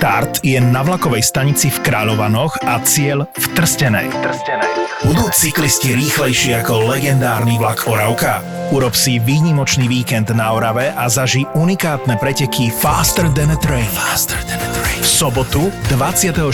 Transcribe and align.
Štart 0.00 0.40
je 0.40 0.56
na 0.56 0.80
vlakovej 0.80 1.20
stanici 1.20 1.68
v 1.68 1.84
Kráľovanoch 1.84 2.64
a 2.64 2.80
cieľ 2.80 3.28
v 3.36 3.46
Trstenej. 3.52 4.08
Trstenej. 4.08 4.72
Budú 5.04 5.28
cyklisti 5.28 5.92
rýchlejší 5.92 6.56
ako 6.56 6.88
legendárny 6.88 7.60
vlak 7.60 7.84
Oravka? 7.84 8.40
Urob 8.72 8.96
si 8.96 9.20
výnimočný 9.20 9.92
víkend 9.92 10.32
na 10.32 10.56
Orave 10.56 10.96
a 10.96 11.04
zaži 11.12 11.44
unikátne 11.52 12.16
preteky 12.16 12.72
Faster 12.72 13.28
than 13.36 13.52
a 13.52 13.60
Train. 13.60 13.84
Faster 13.92 14.40
than 14.48 14.56
a 14.56 14.68
Train. 14.72 14.79
V 15.00 15.08
sobotu 15.08 15.72
24. 15.88 16.44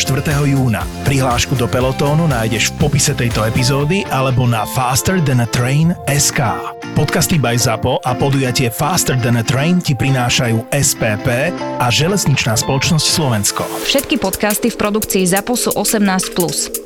júna. 0.47 0.87
Prihlášku 1.03 1.59
do 1.59 1.67
pelotónu 1.67 2.31
nájdeš 2.31 2.71
v 2.71 2.87
popise 2.87 3.11
tejto 3.11 3.43
epizódy 3.43 4.07
alebo 4.07 4.47
na 4.47 4.63
Faster 4.71 5.19
than 5.19 5.43
a 5.43 5.49
Train 5.51 5.91
SK. 6.07 6.47
Podcasty 6.95 7.43
by 7.43 7.59
ZAPO 7.59 7.99
a 8.07 8.15
podujatie 8.15 8.71
Faster 8.71 9.19
than 9.19 9.43
a 9.43 9.45
Train 9.45 9.83
ti 9.83 9.99
prinášajú 9.99 10.71
SPP 10.71 11.51
a 11.83 11.87
Železničná 11.91 12.55
spoločnosť 12.55 13.07
Slovensko. 13.11 13.67
Všetky 13.83 14.23
podcasty 14.23 14.71
v 14.71 14.79
produkcii 14.79 15.27
ZAPO 15.27 15.59
sú 15.59 15.75
18+. 15.75 16.86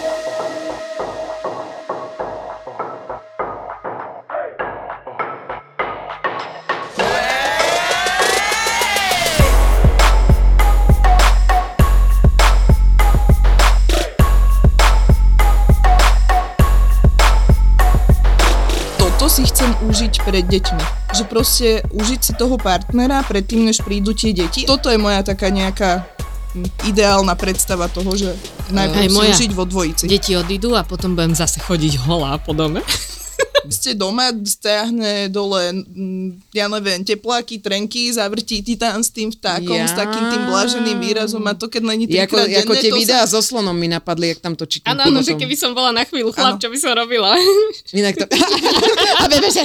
Užiť 20.21 20.29
pred 20.29 20.45
deťmi. 20.45 20.83
Že 21.17 21.23
proste 21.25 21.67
užiť 21.89 22.19
si 22.21 22.33
toho 22.37 22.55
partnera 22.61 23.25
predtým, 23.25 23.65
než 23.65 23.81
prídu 23.81 24.13
tie 24.13 24.31
deti. 24.37 24.69
Toto 24.69 24.93
je 24.93 25.01
moja 25.01 25.25
taká 25.25 25.49
nejaká 25.49 26.05
hm, 26.53 26.85
ideálna 26.85 27.33
predstava 27.33 27.89
toho, 27.89 28.13
že 28.13 28.37
najprv 28.69 29.01
Aj 29.01 29.09
si 29.09 29.41
užiť 29.41 29.51
vo 29.57 29.65
dvojici. 29.65 30.05
Deti 30.05 30.37
odídu 30.37 30.77
a 30.77 30.85
potom 30.85 31.17
budem 31.17 31.33
zase 31.33 31.57
chodiť 31.57 32.05
holá 32.05 32.37
po 32.37 32.53
dome. 32.53 32.85
Ste 33.69 33.93
doma, 33.93 34.33
stiahne 34.41 35.29
dole, 35.29 35.85
ja 36.49 36.65
neviem, 36.65 37.05
tepláky, 37.05 37.61
trenky, 37.61 38.09
zavrtí 38.09 38.65
ti 38.65 38.73
tam 38.73 39.05
s 39.05 39.13
tým 39.13 39.29
vtákom, 39.29 39.77
Ja. 39.77 39.85
s 39.85 39.93
takým 39.93 40.33
tým 40.33 40.49
blaženým 40.49 40.97
výrazom 40.97 41.45
a 41.45 41.53
to 41.53 41.69
keď 41.69 41.93
není 41.93 42.09
Je 42.09 42.25
ako, 42.25 42.41
trikrát 42.41 42.65
ako 42.65 42.73
denne, 42.73 42.81
tie 42.81 42.89
to 42.89 42.97
videá 42.97 43.21
sa... 43.29 43.37
so 43.37 43.45
slonom 43.45 43.77
mi 43.77 43.85
napadli, 43.85 44.33
jak 44.33 44.41
tam 44.41 44.57
točí. 44.57 44.81
Áno, 44.81 45.05
áno, 45.05 45.21
že 45.21 45.37
keby 45.37 45.53
som 45.53 45.77
bola 45.77 45.93
na 45.93 46.01
chvíľu 46.01 46.33
chlap, 46.33 46.57
Áno. 46.57 46.61
čo 46.61 46.73
by 46.73 46.77
som 46.81 46.97
robila. 46.97 47.37
Inak 48.01 48.17
to... 48.17 48.25
a 49.21 49.29
bebe, 49.29 49.45
že... 49.53 49.61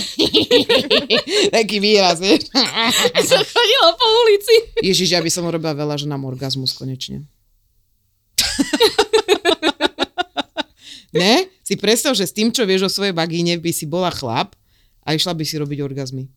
Taký 1.56 1.80
výraz, 1.80 2.20
vieš. 2.20 2.52
By 2.52 3.24
som 3.24 3.40
chodila 3.40 3.88
po 3.96 4.04
ulici. 4.04 4.54
Ježiš, 4.84 5.16
ja 5.16 5.24
by 5.24 5.30
som 5.32 5.48
robila 5.48 5.72
veľa, 5.72 5.96
že 5.96 6.04
nám 6.04 6.28
orgazmus 6.28 6.76
konečne. 6.76 7.24
ne? 11.16 11.48
Si 11.66 11.74
predstav, 11.74 12.14
že 12.14 12.30
s 12.30 12.30
tým, 12.30 12.54
čo 12.54 12.62
vieš 12.62 12.86
o 12.86 12.90
svojej 12.90 13.10
vagíne, 13.10 13.58
by 13.58 13.74
si 13.74 13.90
bola 13.90 14.14
chlap 14.14 14.54
a 15.02 15.18
išla 15.18 15.34
by 15.34 15.42
si 15.42 15.58
robiť 15.58 15.82
orgazmy. 15.82 16.30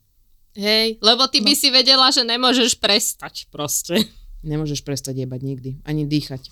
Hej, 0.57 0.97
lebo 1.05 1.29
ty 1.29 1.45
by 1.45 1.53
si 1.53 1.69
vedela, 1.69 2.09
že 2.09 2.25
nemôžeš 2.25 2.81
prestať 2.81 3.45
proste. 3.53 4.09
Nemôžeš 4.41 4.81
prestať 4.81 5.21
jebať 5.21 5.41
nikdy. 5.45 5.69
Ani 5.85 6.09
dýchať. 6.09 6.49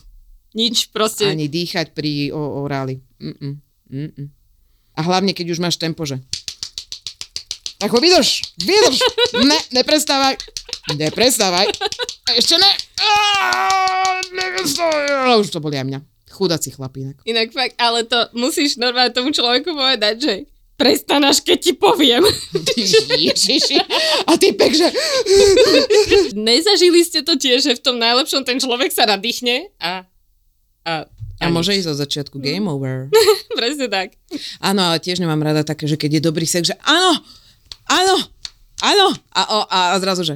Nič 0.54 0.94
proste. 0.94 1.26
Ani 1.26 1.50
dýchať 1.50 1.98
pri 1.98 2.30
o- 2.30 2.62
oráli. 2.62 3.02
Mm-mm. 3.18 3.58
Mm-mm. 3.90 4.28
A 4.94 5.00
hlavne, 5.02 5.34
keď 5.34 5.58
už 5.58 5.60
máš 5.64 5.82
tempo, 5.82 6.06
že... 6.06 6.22
Ako 7.82 7.98
vydrž, 7.98 8.58
vydrž. 8.62 8.98
Ne, 9.42 9.58
neprestávaj. 9.74 10.38
Neprestávaj. 10.98 11.66
Ešte 12.38 12.62
ne. 12.62 12.72
Á. 13.02 14.22
Už 15.38 15.50
to 15.50 15.62
boli 15.62 15.78
aj 15.78 15.86
mňa. 15.86 16.00
Chudáci 16.38 16.70
chlapínek. 16.70 17.18
Inak 17.26 17.50
fakt, 17.50 17.74
ale 17.82 18.06
to 18.06 18.30
musíš 18.38 18.78
normálne 18.78 19.10
tomu 19.10 19.34
človeku 19.34 19.74
povedať, 19.74 20.16
že 20.22 20.34
prestanáš, 20.78 21.42
keď 21.42 21.58
ti 21.58 21.74
poviem. 21.74 22.22
Ježiši. 23.26 23.82
A 24.30 24.38
ty 24.38 24.54
pek, 24.54 24.78
že... 24.78 24.88
Nezažili 26.38 27.02
ste 27.02 27.26
to 27.26 27.34
tiež, 27.34 27.66
že 27.66 27.74
v 27.74 27.82
tom 27.82 27.98
najlepšom 27.98 28.46
ten 28.46 28.62
človek 28.62 28.94
sa 28.94 29.10
nadýchne 29.10 29.74
a... 29.82 30.06
A, 30.88 31.04
A 31.44 31.52
môže 31.52 31.76
ísť 31.76 31.92
od 31.92 31.98
začiatku 32.00 32.38
game 32.40 32.70
over. 32.70 33.10
Presne 33.60 33.90
tak. 33.92 34.16
Áno, 34.62 34.94
ale 34.94 35.04
tiež 35.04 35.20
nemám 35.20 35.42
rada 35.42 35.66
také, 35.66 35.90
že 35.90 36.00
keď 36.00 36.22
je 36.22 36.28
dobrý 36.30 36.48
sex, 36.48 36.72
že 36.72 36.78
áno, 36.86 37.18
áno, 37.90 38.16
áno. 38.86 39.08
A, 39.34 39.42
a, 39.68 39.80
a 39.92 39.98
zrazu, 40.00 40.24
že... 40.24 40.36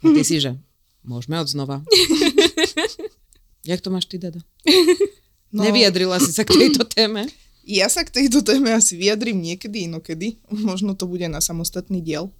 A 0.00 0.08
ty 0.16 0.24
si, 0.24 0.40
že 0.40 0.56
môžeme 1.02 1.40
od 1.40 1.48
znova. 1.48 1.82
Jak 3.70 3.80
to 3.80 3.92
máš 3.92 4.08
ty, 4.08 4.16
Dada? 4.16 4.40
No. 5.52 5.66
Nevyjadrila 5.66 6.16
si 6.22 6.32
sa 6.32 6.46
k 6.46 6.54
tejto 6.56 6.86
téme? 6.86 7.28
Ja 7.66 7.90
sa 7.92 8.06
k 8.06 8.10
tejto 8.10 8.40
téme 8.40 8.72
asi 8.72 8.96
vyjadrím 8.96 9.42
niekedy 9.42 9.84
inokedy. 9.90 10.40
Možno 10.48 10.96
to 10.96 11.04
bude 11.04 11.28
na 11.28 11.42
samostatný 11.44 12.00
diel. 12.00 12.32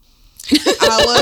Ale 0.80 1.16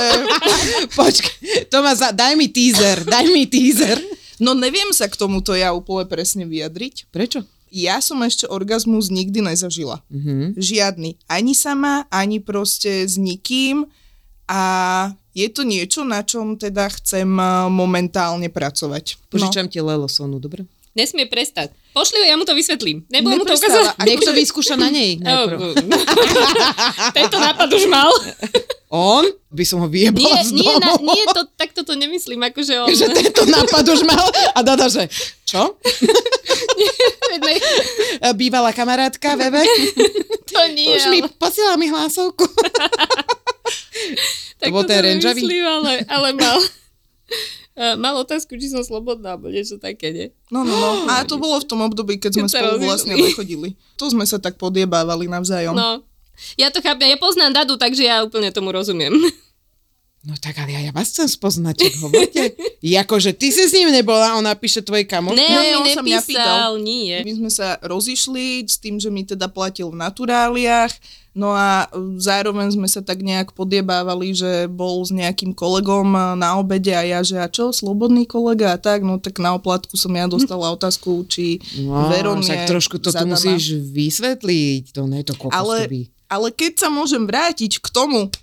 Počkaj, 0.98 1.66
Tomás, 1.66 1.98
daj 2.14 2.38
mi 2.38 2.46
teaser, 2.46 3.02
daj 3.02 3.26
mi 3.34 3.50
teaser. 3.50 3.98
no 4.38 4.54
neviem 4.54 4.94
sa 4.94 5.10
k 5.10 5.18
tomuto 5.18 5.50
ja 5.58 5.74
úplne 5.74 6.06
presne 6.06 6.46
vyjadriť. 6.46 7.10
Prečo? 7.10 7.42
Ja 7.68 7.98
som 8.00 8.22
ešte 8.24 8.48
orgazmus 8.48 9.10
nikdy 9.10 9.42
nezažila. 9.44 10.00
Mhm. 10.08 10.56
Žiadny. 10.56 11.18
Ani 11.28 11.52
sama, 11.52 12.06
ani 12.08 12.38
proste 12.40 13.04
s 13.04 13.18
nikým. 13.18 13.84
A 14.48 14.62
je 15.38 15.48
to 15.54 15.62
niečo, 15.62 16.02
na 16.02 16.26
čom 16.26 16.58
teda 16.58 16.90
chcem 16.98 17.30
eh, 17.30 17.46
momentálne 17.70 18.50
pracovať. 18.50 19.30
Požičam 19.30 19.70
ti 19.70 19.78
Lelo 19.78 20.10
Sonu, 20.10 20.42
dobre? 20.42 20.66
Nesmie 20.98 21.30
prestať. 21.30 21.70
Pošli 21.94 22.18
ho, 22.18 22.26
ja 22.26 22.34
mu 22.34 22.42
to 22.42 22.58
vysvetlím. 22.58 23.06
Nebudem 23.06 23.38
mu 23.38 23.46
to 23.46 23.54
ukázať. 23.54 24.02
Nech 24.02 24.18
to 24.18 24.34
vyskúša 24.34 24.74
na 24.74 24.90
nej 24.90 25.14
najprv. 25.22 25.78
Tento 27.18 27.38
nápad 27.38 27.68
už 27.70 27.86
mal. 27.86 28.10
On? 28.90 29.22
By 29.52 29.64
som 29.68 29.84
ho 29.84 29.88
vyjebala 29.88 30.40
Nie, 30.40 30.48
z 30.48 30.50
nie, 30.56 30.72
na, 30.80 30.96
nie 30.96 31.24
to, 31.28 31.44
takto 31.54 31.84
to 31.84 31.92
nemyslím, 31.92 32.40
akože 32.40 32.72
on... 32.84 32.88
že 32.88 33.12
tento 33.12 33.44
nápad 33.44 33.84
už 33.84 34.00
mal 34.04 34.24
a 34.56 34.60
Dada, 34.64 34.88
že 34.88 35.12
čo? 35.44 35.76
Bývalá 38.32 38.72
kamarátka, 38.72 39.36
Bebe? 39.36 39.60
to 40.48 40.60
nie, 40.72 40.96
Už 40.96 41.04
mi 41.12 41.20
posiela 41.36 41.76
mi 41.76 41.92
hlasovku. 41.92 42.48
Tak 44.68 44.76
bol 44.76 44.84
ten 44.84 45.00
to 45.00 45.32
nemyslím, 45.32 45.64
ale, 45.64 45.92
ale 46.04 46.28
mal... 46.40 46.58
Uh, 47.78 47.94
mal 47.94 48.18
otázku, 48.18 48.58
či 48.58 48.74
som 48.74 48.82
slobodná, 48.82 49.38
alebo 49.38 49.54
niečo 49.54 49.78
také, 49.78 50.10
nie? 50.10 50.26
No, 50.50 50.66
no, 50.66 50.74
no. 50.74 50.90
A 51.14 51.22
to 51.22 51.38
bolo 51.38 51.62
v 51.62 51.66
tom 51.68 51.78
období, 51.86 52.18
keď 52.18 52.42
sme 52.42 52.48
spolu 52.50 52.82
vlastne 52.82 53.14
nechodili. 53.14 53.78
To 54.02 54.10
sme 54.10 54.26
sa 54.26 54.42
tak 54.42 54.58
podiebávali 54.58 55.30
navzájom. 55.30 55.78
No. 55.78 56.02
Ja 56.58 56.74
to 56.74 56.82
chápem, 56.82 57.10
ja 57.10 57.18
poznám 57.18 57.54
Dadu, 57.54 57.78
takže 57.78 58.06
ja 58.06 58.26
úplne 58.26 58.50
tomu 58.50 58.74
rozumiem. 58.74 59.14
No 60.26 60.34
tak 60.34 60.58
ale 60.58 60.74
ja, 60.74 60.80
ja 60.82 60.92
vás 60.92 61.14
chcem 61.14 61.30
spoznať, 61.30 61.74
čo 61.78 61.88
hovoríte. 62.02 62.58
Jakože 62.82 63.30
ty 63.38 63.54
si 63.54 63.70
s 63.70 63.72
ním 63.72 63.94
nebola, 63.94 64.34
on 64.34 64.42
napíše 64.42 64.82
tvojej 64.82 65.06
kamoške. 65.06 65.38
Ne, 65.38 65.78
on 65.78 65.86
mi 65.86 65.94
on 65.94 65.96
sa 65.96 66.02
mňa 66.02 66.20
pýtal. 66.26 66.72
nie. 66.82 67.14
My 67.22 67.32
sme 67.38 67.50
sa 67.54 67.78
rozišli 67.86 68.66
s 68.66 68.82
tým, 68.82 68.98
že 68.98 69.14
mi 69.14 69.22
teda 69.22 69.46
platil 69.46 69.94
v 69.94 70.02
naturáliách, 70.02 70.90
no 71.38 71.54
a 71.54 71.86
e, 71.86 72.18
zároveň 72.18 72.74
sme 72.74 72.90
sa 72.90 72.98
tak 72.98 73.22
nejak 73.22 73.54
podiebávali, 73.54 74.34
že 74.34 74.66
bol 74.66 75.06
s 75.06 75.14
nejakým 75.14 75.54
kolegom 75.54 76.10
e, 76.10 76.20
na 76.34 76.58
obede 76.58 76.90
a 76.98 77.06
ja, 77.06 77.22
že 77.22 77.38
a 77.38 77.46
čo, 77.46 77.70
slobodný 77.70 78.26
kolega 78.26 78.74
a 78.74 78.78
tak, 78.78 79.06
no 79.06 79.22
tak 79.22 79.38
na 79.38 79.54
oplatku 79.54 79.94
som 79.94 80.10
ja 80.18 80.26
dostala 80.26 80.74
otázku, 80.74 81.30
či 81.30 81.62
No, 81.78 82.10
Veron 82.10 82.42
je 82.42 82.58
trošku 82.66 82.98
to 82.98 83.14
musíš 83.22 83.78
vysvetliť. 83.94 84.98
To 84.98 85.06
nie 85.06 85.22
je 85.22 85.30
to 85.30 85.34
kokos 85.38 85.54
Ale, 85.54 85.86
ale 86.26 86.48
keď 86.50 86.86
sa 86.86 86.88
môžem 86.90 87.22
vrátiť 87.22 87.78
k 87.78 87.86
tomu, 87.88 88.34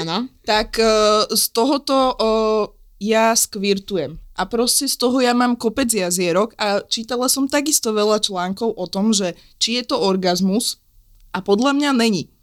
Áno? 0.00 0.28
tak 0.42 0.76
uh, 0.78 1.28
z 1.30 1.44
tohoto 1.54 1.96
uh, 2.14 2.64
ja 3.00 3.34
skvirtujem. 3.34 4.18
A 4.34 4.50
proste 4.50 4.90
z 4.90 4.98
toho 4.98 5.22
ja 5.22 5.30
mám 5.30 5.54
kopec 5.54 5.86
jazierok 5.94 6.58
a 6.58 6.82
čítala 6.82 7.30
som 7.30 7.46
takisto 7.46 7.94
veľa 7.94 8.18
článkov 8.18 8.74
o 8.74 8.86
tom, 8.90 9.14
že 9.14 9.38
či 9.62 9.78
je 9.78 9.94
to 9.94 9.96
orgazmus 10.02 10.82
a 11.30 11.38
podľa 11.38 11.70
mňa 11.78 11.90
není. 11.94 12.34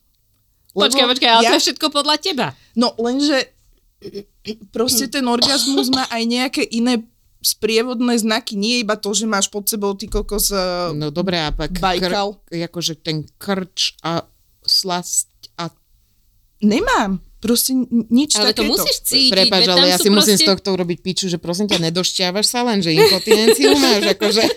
Počkaj, 0.71 1.03
počkaj, 1.03 1.31
ale 1.31 1.43
ja, 1.43 1.49
to 1.51 1.57
je 1.59 1.65
všetko 1.67 1.87
podľa 1.91 2.15
teba. 2.15 2.47
No 2.79 2.95
lenže 2.95 3.51
proste 4.71 5.11
ten 5.11 5.27
orgazmus 5.27 5.91
má 5.91 6.07
aj 6.07 6.23
nejaké 6.23 6.63
iné 6.63 7.03
sprievodné 7.41 8.21
znaky, 8.21 8.53
nie 8.53 8.85
iba 8.85 8.93
to, 8.95 9.11
že 9.17 9.25
máš 9.25 9.49
pod 9.49 9.65
sebou 9.65 9.97
ty 9.97 10.05
kokos 10.05 10.53
uh, 10.53 10.93
No 10.93 11.09
dobre, 11.09 11.41
a 11.41 11.49
pak 11.49 11.73
Bajkal. 11.81 12.37
Kr, 12.45 12.69
akože 12.69 13.01
ten 13.01 13.25
krč 13.41 13.97
a 14.05 14.23
slasť 14.61 15.57
a... 15.57 15.73
Nemám. 16.61 17.19
Proste 17.41 17.73
nič 17.89 18.37
Ale 18.37 18.53
to 18.53 18.61
takéto. 18.61 18.77
musíš 18.77 18.97
cítiť. 19.01 19.33
Prepač, 19.33 19.65
ale 19.65 19.89
ja 19.89 19.97
si 19.97 20.13
musím 20.13 20.37
z 20.37 20.45
proste- 20.45 20.49
tohto 20.53 20.69
urobiť 20.77 20.97
piču, 21.01 21.25
že 21.25 21.41
prosím 21.41 21.65
ťa, 21.65 21.81
nedošťávaš 21.89 22.45
sa 22.45 22.61
len, 22.61 22.85
že 22.85 22.93
inkontinenciu 22.93 23.73
máš, 23.81 24.13
akože... 24.13 24.43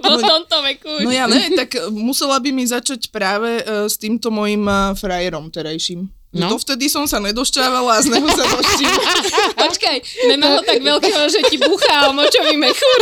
Po 0.00 0.18
tomto 0.18 0.58
veku. 0.66 1.06
No 1.06 1.14
ja 1.14 1.30
ne, 1.30 1.54
tak 1.54 1.76
musela 1.94 2.42
by 2.42 2.50
mi 2.50 2.66
začať 2.66 3.14
práve 3.14 3.62
uh, 3.62 3.86
s 3.86 3.94
týmto 3.94 4.34
mojim 4.34 4.66
uh, 4.66 4.90
frajerom 4.98 5.54
terajším. 5.54 6.10
No. 6.30 6.46
No. 6.46 6.54
Dovtedy 6.54 6.86
som 6.86 7.10
sa 7.10 7.18
nedošťávala 7.18 7.98
a 7.98 8.00
z 8.06 8.14
neho 8.14 8.30
sa 8.30 8.46
doštím. 8.46 8.94
Počkaj, 9.66 9.96
nemá 10.30 10.54
ho 10.54 10.62
tak 10.62 10.78
veľkého, 10.78 11.26
že 11.26 11.42
ti 11.50 11.58
buchá 11.58 12.06
o 12.06 12.14
močový 12.14 12.54
mechúr. 12.54 13.00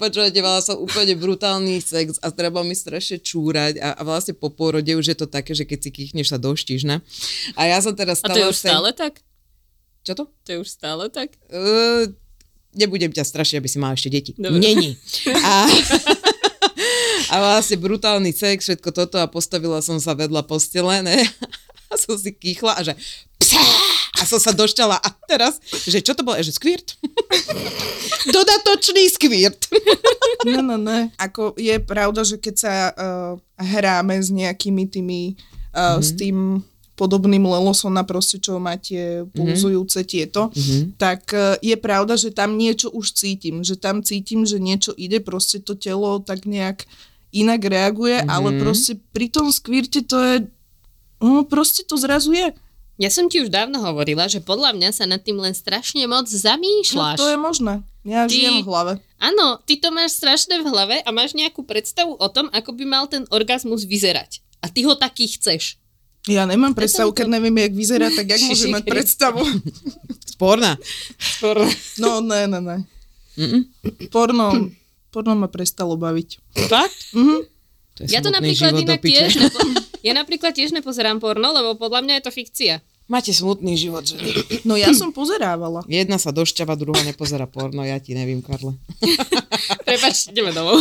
Počúvate, 0.00 0.40
mala 0.40 0.64
som 0.64 0.80
úplne 0.80 1.12
brutálny 1.12 1.84
sex 1.84 2.16
a 2.24 2.32
treba 2.32 2.64
mi 2.64 2.72
strašne 2.72 3.20
čúrať 3.20 3.76
a, 3.84 3.92
a 3.92 4.00
vlastne 4.00 4.32
po 4.32 4.48
pôrode 4.48 4.88
už 4.96 5.12
je 5.12 5.16
to 5.20 5.28
také, 5.28 5.52
že 5.52 5.68
keď 5.68 5.78
si 5.84 5.90
kýchneš 5.92 6.32
sa 6.32 6.40
doštíš, 6.40 6.88
ne? 6.88 7.04
A 7.52 7.68
ja 7.68 7.76
som 7.84 7.92
teraz 7.92 8.24
A 8.24 8.32
stala... 8.32 8.32
to 8.32 8.40
je 8.40 8.48
už 8.48 8.58
stále 8.64 8.88
tak? 8.96 9.20
Čo 10.00 10.12
to? 10.16 10.24
To 10.32 10.48
je 10.48 10.58
už 10.64 10.68
stále 10.72 11.12
tak? 11.12 11.36
Uh, 11.52 12.08
nebudem 12.72 13.12
ťa 13.12 13.28
strašiť, 13.28 13.60
aby 13.60 13.68
si 13.68 13.76
mal 13.76 13.92
ešte 13.92 14.08
deti. 14.08 14.32
Dobre. 14.40 14.56
Není. 14.56 14.96
A, 15.52 15.68
a 17.32 17.34
vlastne 17.40 17.76
brutálny 17.80 18.32
sex, 18.32 18.68
všetko 18.68 18.90
toto 18.92 19.16
a 19.16 19.30
postavila 19.30 19.80
som 19.80 19.96
sa 19.96 20.12
vedľa 20.12 20.44
postele, 20.44 21.00
ne? 21.00 21.24
A 21.92 22.00
som 22.00 22.16
si 22.16 22.32
kýchla 22.32 22.72
a 22.72 22.80
že 22.80 22.96
psá! 23.36 23.60
A 24.20 24.28
som 24.28 24.38
sa 24.38 24.54
došťala 24.54 24.96
a 25.02 25.08
teraz, 25.26 25.58
že 25.84 25.98
čo 25.98 26.14
to 26.14 26.22
bolo? 26.22 26.38
Že 26.38 26.54
skvirt? 26.56 26.94
Dodatočný 28.34 29.04
skvirt. 29.12 29.68
No, 30.42 30.58
no, 30.58 30.74
no. 30.74 31.06
Ako 31.22 31.54
je 31.54 31.78
pravda, 31.78 32.26
že 32.26 32.34
keď 32.34 32.54
sa 32.58 32.74
uh, 32.90 33.38
hráme 33.62 34.18
s 34.18 34.26
nejakými 34.26 34.90
tými, 34.90 35.38
uh, 35.70 35.94
mm-hmm. 35.94 36.02
s 36.02 36.08
tým 36.18 36.38
podobným 36.98 37.46
lelosom 37.46 37.94
na 37.94 38.02
proste, 38.02 38.42
čo 38.42 38.58
má 38.58 38.74
tie 38.74 39.22
pulzujúce 39.38 40.02
tieto, 40.02 40.50
mm-hmm. 40.50 40.98
tak 40.98 41.30
je 41.62 41.76
pravda, 41.78 42.18
že 42.18 42.34
tam 42.34 42.58
niečo 42.58 42.90
už 42.90 43.14
cítim. 43.14 43.62
Že 43.62 43.74
tam 43.78 43.96
cítim, 44.02 44.42
že 44.42 44.58
niečo 44.58 44.90
ide, 44.98 45.22
proste 45.22 45.62
to 45.62 45.78
telo 45.78 46.18
tak 46.18 46.42
nejak 46.42 46.90
inak 47.30 47.62
reaguje, 47.62 48.18
mm-hmm. 48.18 48.34
ale 48.34 48.58
proste 48.58 48.98
pri 49.14 49.30
tom 49.30 49.54
skvirte 49.54 50.02
to 50.02 50.18
je, 50.18 50.36
no 51.22 51.42
proste 51.42 51.82
to 51.82 51.94
zrazu 51.94 52.32
je. 52.32 52.50
Ja 52.98 53.08
som 53.08 53.24
ti 53.24 53.38
už 53.38 53.48
dávno 53.48 53.80
hovorila, 53.80 54.26
že 54.26 54.38
podľa 54.38 54.74
mňa 54.74 54.90
sa 54.92 55.04
nad 55.04 55.18
tým 55.18 55.34
len 55.36 55.50
strašne 55.52 56.04
moc 56.04 56.26
No, 56.26 56.36
zamýšľaš. 56.36 57.16
to 57.16 57.26
je 57.26 57.38
možné. 57.38 57.74
Ja 58.02 58.26
Ty- 58.26 58.34
žijem 58.36 58.56
v 58.60 58.68
hlave. 58.68 58.92
Áno, 59.16 59.58
ty 59.60 59.74
to 59.76 59.88
máš 59.88 60.12
strašne 60.12 60.58
v 60.58 60.66
hlave 60.66 60.96
a 60.98 61.08
máš 61.08 61.32
nejakú 61.32 61.62
predstavu 61.62 62.14
o 62.14 62.28
tom, 62.28 62.50
ako 62.50 62.74
by 62.74 62.84
mal 62.84 63.04
ten 63.06 63.22
orgazmus 63.28 63.82
vyzerať. 63.82 64.42
A 64.58 64.66
ty 64.66 64.82
ho 64.82 64.92
taký 64.92 65.30
chceš. 65.30 65.78
Ja 66.24 66.44
nemám 66.44 66.70
predstavu, 66.72 67.10
to- 67.10 67.16
keď 67.16 67.26
neviem, 67.32 67.56
jak 67.56 67.72
vyzerá, 67.72 68.06
tak 68.08 68.28
jak 68.28 68.42
môžem 68.46 68.70
mať 68.70 68.84
predstavu? 68.84 69.40
Sporná. 70.28 70.74
No, 71.96 72.20
ne, 72.20 72.46
ne, 72.46 72.60
ne. 72.60 72.76
Mm-mm. 73.34 73.62
Porno, 74.10 74.68
porno 75.08 75.32
ma 75.32 75.46
prestalo 75.46 75.96
baviť. 75.96 76.28
Fakt? 76.68 77.16
Mhm. 77.16 77.36
To 77.92 77.98
je 78.00 78.06
Ja 78.08 78.20
to 78.20 78.28
napríklad 78.28 78.72
inak 78.74 79.00
tiež, 79.00 79.32
nepo... 79.38 79.58
ja 80.02 80.12
napríklad 80.12 80.52
tiež 80.52 80.74
nepozerám 80.74 81.22
porno, 81.22 81.54
lebo 81.54 81.78
podľa 81.78 82.02
mňa 82.04 82.14
je 82.18 82.24
to 82.26 82.32
fikcia. 82.34 82.74
Máte 83.10 83.34
smutný 83.34 83.74
život, 83.74 84.06
ženy. 84.06 84.62
No 84.62 84.78
ja 84.78 84.94
som 84.94 85.10
pozerávala. 85.10 85.82
Jedna 85.90 86.16
sa 86.22 86.30
došťava, 86.30 86.78
druhá 86.78 87.02
nepozerá 87.02 87.50
porno, 87.50 87.82
ja 87.82 87.98
ti 87.98 88.14
nevím, 88.14 88.40
Karle. 88.40 88.78
Prepač, 89.88 90.30
ideme 90.30 90.54
domov. 90.54 90.80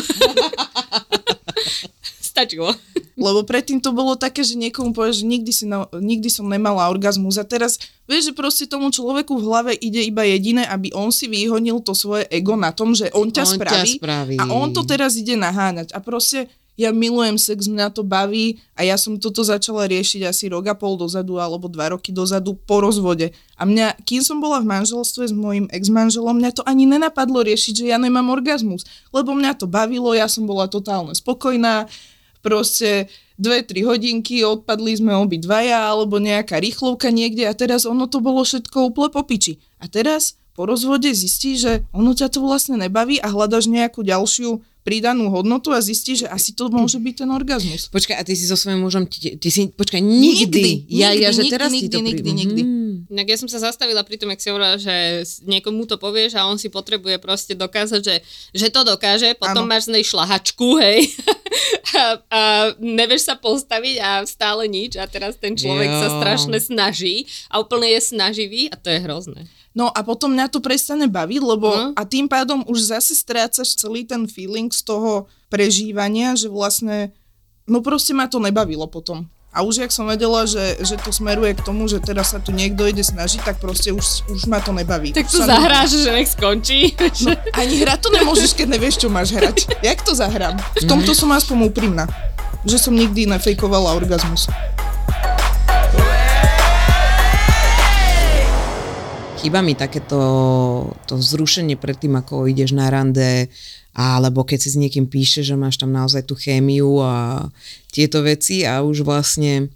Stačilo. 2.32 2.72
Lebo 3.20 3.44
predtým 3.44 3.84
to 3.84 3.92
bolo 3.92 4.16
také, 4.16 4.42
že 4.42 4.56
niekomu 4.56 4.96
povie, 4.96 5.12
že 5.12 5.28
nikdy, 5.28 5.52
si 5.52 5.68
na, 5.68 5.86
nikdy 5.92 6.32
som 6.32 6.48
nemala 6.48 6.88
orgazmus. 6.88 7.36
A 7.36 7.44
teraz 7.44 7.76
vieš, 8.08 8.32
že 8.32 8.34
proste 8.34 8.66
tomu 8.66 8.88
človeku 8.90 9.36
v 9.36 9.46
hlave 9.46 9.72
ide 9.76 10.00
iba 10.00 10.24
jediné, 10.24 10.64
aby 10.66 10.96
on 10.96 11.12
si 11.12 11.28
vyhonil 11.28 11.84
to 11.84 11.92
svoje 11.92 12.26
ego 12.32 12.56
na 12.56 12.72
tom, 12.72 12.96
že 12.96 13.12
on 13.12 13.28
ťa, 13.28 13.44
On 13.44 13.52
ťa 13.52 13.60
spraví, 13.60 13.92
spraví. 14.00 14.36
A 14.40 14.44
on 14.56 14.72
to 14.72 14.88
teraz 14.88 15.20
ide 15.20 15.36
naháňať. 15.36 15.92
A 15.92 16.00
proste 16.00 16.48
ja 16.82 16.90
milujem 16.90 17.38
sex, 17.38 17.70
mňa 17.70 17.94
to 17.94 18.02
baví 18.02 18.58
a 18.74 18.82
ja 18.82 18.98
som 18.98 19.22
toto 19.22 19.46
začala 19.46 19.86
riešiť 19.86 20.26
asi 20.26 20.50
rok 20.50 20.66
a 20.68 20.76
pol 20.76 20.98
dozadu 20.98 21.38
alebo 21.38 21.70
dva 21.70 21.94
roky 21.94 22.10
dozadu 22.10 22.58
po 22.58 22.82
rozvode. 22.82 23.30
A 23.56 23.70
mňa, 23.70 24.02
kým 24.02 24.26
som 24.26 24.42
bola 24.42 24.58
v 24.58 24.74
manželstve 24.74 25.30
s 25.30 25.34
mojim 25.34 25.70
ex-manželom, 25.70 26.42
mňa 26.42 26.52
to 26.58 26.64
ani 26.66 26.90
nenapadlo 26.90 27.46
riešiť, 27.46 27.74
že 27.78 27.86
ja 27.94 28.02
nemám 28.02 28.34
orgazmus. 28.34 28.82
Lebo 29.14 29.38
mňa 29.38 29.62
to 29.62 29.70
bavilo, 29.70 30.18
ja 30.18 30.26
som 30.26 30.50
bola 30.50 30.66
totálne 30.66 31.14
spokojná, 31.14 31.86
proste 32.42 33.06
dve, 33.38 33.62
tri 33.62 33.86
hodinky, 33.86 34.42
odpadli 34.42 34.98
sme 34.98 35.14
obidvaja, 35.14 35.94
alebo 35.94 36.18
nejaká 36.18 36.58
rýchlovka 36.58 37.14
niekde 37.14 37.46
a 37.46 37.54
teraz 37.54 37.86
ono 37.86 38.10
to 38.10 38.18
bolo 38.18 38.42
všetko 38.42 38.94
úplne 38.94 39.14
po 39.14 39.22
piči. 39.22 39.62
A 39.78 39.86
teraz 39.86 40.42
po 40.52 40.68
rozvode 40.68 41.08
zistíš, 41.10 41.58
že 41.64 41.74
ono 41.96 42.12
ťa 42.12 42.28
to 42.28 42.44
vlastne 42.44 42.76
nebaví 42.76 43.18
a 43.24 43.32
hľadaš 43.32 43.72
nejakú 43.72 44.04
ďalšiu 44.04 44.62
pridanú 44.82 45.30
hodnotu 45.30 45.70
a 45.70 45.80
zistíš, 45.80 46.26
že 46.26 46.28
asi 46.28 46.58
to 46.58 46.70
môže 46.74 46.98
byť 46.98 47.26
ten 47.26 47.30
orgazmus. 47.30 47.86
Počkaj, 47.94 48.18
a 48.18 48.24
ty 48.26 48.34
si 48.34 48.50
so 48.50 48.58
svojím 48.58 48.82
mužom, 48.82 49.06
ty, 49.06 49.38
ty 49.38 49.50
si, 49.54 49.70
počkaj, 49.70 50.02
nikdy. 50.02 50.42
Nikdy, 50.42 50.72
ja, 50.90 51.14
ja, 51.14 51.30
nikdy, 51.30 51.38
že 51.38 51.42
nikdy, 51.46 51.54
teraz 51.54 51.70
ti 51.70 51.76
nikdy, 51.78 51.94
to 51.94 52.00
nikdy, 52.02 52.30
nikdy. 52.34 52.62
Hmm. 52.66 52.96
Inak 53.14 53.28
ja 53.30 53.38
som 53.38 53.50
sa 53.50 53.62
zastavila 53.62 54.02
pri 54.02 54.18
tom, 54.18 54.34
jak 54.34 54.42
si 54.42 54.50
hovorila, 54.50 54.82
že 54.82 55.22
niekomu 55.46 55.86
to 55.86 56.02
povieš 56.02 56.34
a 56.34 56.50
on 56.50 56.58
si 56.58 56.74
potrebuje 56.74 57.22
proste 57.22 57.54
dokázať, 57.54 58.02
že, 58.02 58.16
že 58.58 58.68
to 58.74 58.82
dokáže, 58.82 59.38
potom 59.38 59.66
Áno. 59.66 59.70
máš 59.70 59.86
z 59.86 60.00
nej 60.00 60.04
šlahačku, 60.06 60.82
hej, 60.82 61.14
a, 62.02 62.04
a 62.32 62.42
nevieš 62.82 63.30
sa 63.30 63.36
postaviť 63.38 63.96
a 64.02 64.10
stále 64.26 64.66
nič 64.66 64.98
a 64.98 65.06
teraz 65.06 65.38
ten 65.38 65.54
človek 65.54 65.90
sa 65.90 66.08
Jo. 66.10 66.18
strašne 66.18 66.58
snaží 66.58 67.30
a 67.54 67.62
úplne 67.62 67.92
je 67.94 68.02
snaživý 68.02 68.72
a 68.74 68.76
to 68.80 68.90
je 68.90 69.00
hrozné. 69.04 69.46
No 69.72 69.88
a 69.88 70.04
potom 70.04 70.36
mňa 70.36 70.52
to 70.52 70.60
prestane 70.60 71.08
baviť, 71.08 71.42
lebo 71.42 71.70
Mhm. 71.72 71.90
a 71.96 72.02
tým 72.04 72.28
pádom 72.28 72.60
už 72.68 72.92
zase 72.92 73.16
strácaš 73.16 73.72
celý 73.74 74.04
ten 74.04 74.28
feeling 74.28 74.68
z 74.68 74.84
toho 74.84 75.32
prežívania, 75.48 76.36
že 76.36 76.52
vlastne, 76.52 77.16
no 77.64 77.80
proste 77.80 78.12
ma 78.12 78.28
to 78.28 78.42
nebavilo 78.44 78.84
potom. 78.88 79.24
A 79.52 79.68
už 79.68 79.84
jak 79.84 79.92
som 79.92 80.08
vedela, 80.08 80.48
že, 80.48 80.80
že 80.80 80.96
to 80.96 81.12
smeruje 81.12 81.52
k 81.52 81.60
tomu, 81.60 81.84
že 81.84 82.00
teraz 82.00 82.32
sa 82.32 82.40
tu 82.40 82.56
niekto 82.56 82.88
ide 82.88 83.04
snažiť, 83.04 83.44
tak 83.44 83.60
proste 83.60 83.92
už, 83.92 84.24
už 84.32 84.48
ma 84.48 84.64
to 84.64 84.72
nebaví. 84.72 85.12
Tak 85.12 85.28
to 85.28 85.44
zahráš, 85.44 85.92
že 85.92 86.08
nech 86.08 86.32
skončí. 86.32 86.96
No, 87.28 87.36
ani 87.60 87.84
hrať 87.84 88.00
to 88.00 88.10
nemôžeš, 88.16 88.56
keď 88.56 88.80
nevieš, 88.80 89.04
čo 89.04 89.12
máš 89.12 89.36
hrať. 89.36 89.68
Jak 89.84 90.00
to 90.08 90.16
zahrám? 90.16 90.56
V 90.80 90.88
tomto 90.88 91.12
som 91.12 91.32
aspoň 91.32 91.68
úprimná. 91.68 92.08
Že 92.64 92.78
som 92.80 92.94
nikdy 92.96 93.28
nefejkovala 93.28 93.92
orgazmus. 93.92 94.48
Chýba 99.42 99.66
mi 99.66 99.74
takéto 99.74 100.22
to 101.10 101.18
vzrušenie 101.18 101.74
pred 101.74 101.98
tým, 101.98 102.14
ako 102.14 102.46
ideš 102.46 102.78
na 102.78 102.94
rande, 102.94 103.50
alebo 103.98 104.46
keď 104.46 104.58
si 104.62 104.70
s 104.70 104.78
niekým 104.78 105.10
píše, 105.10 105.42
že 105.42 105.58
máš 105.58 105.82
tam 105.82 105.90
naozaj 105.90 106.30
tú 106.30 106.38
chémiu 106.38 107.02
a 107.02 107.50
tieto 107.90 108.22
veci 108.22 108.70
a 108.70 108.86
už 108.86 109.02
vlastne 109.02 109.74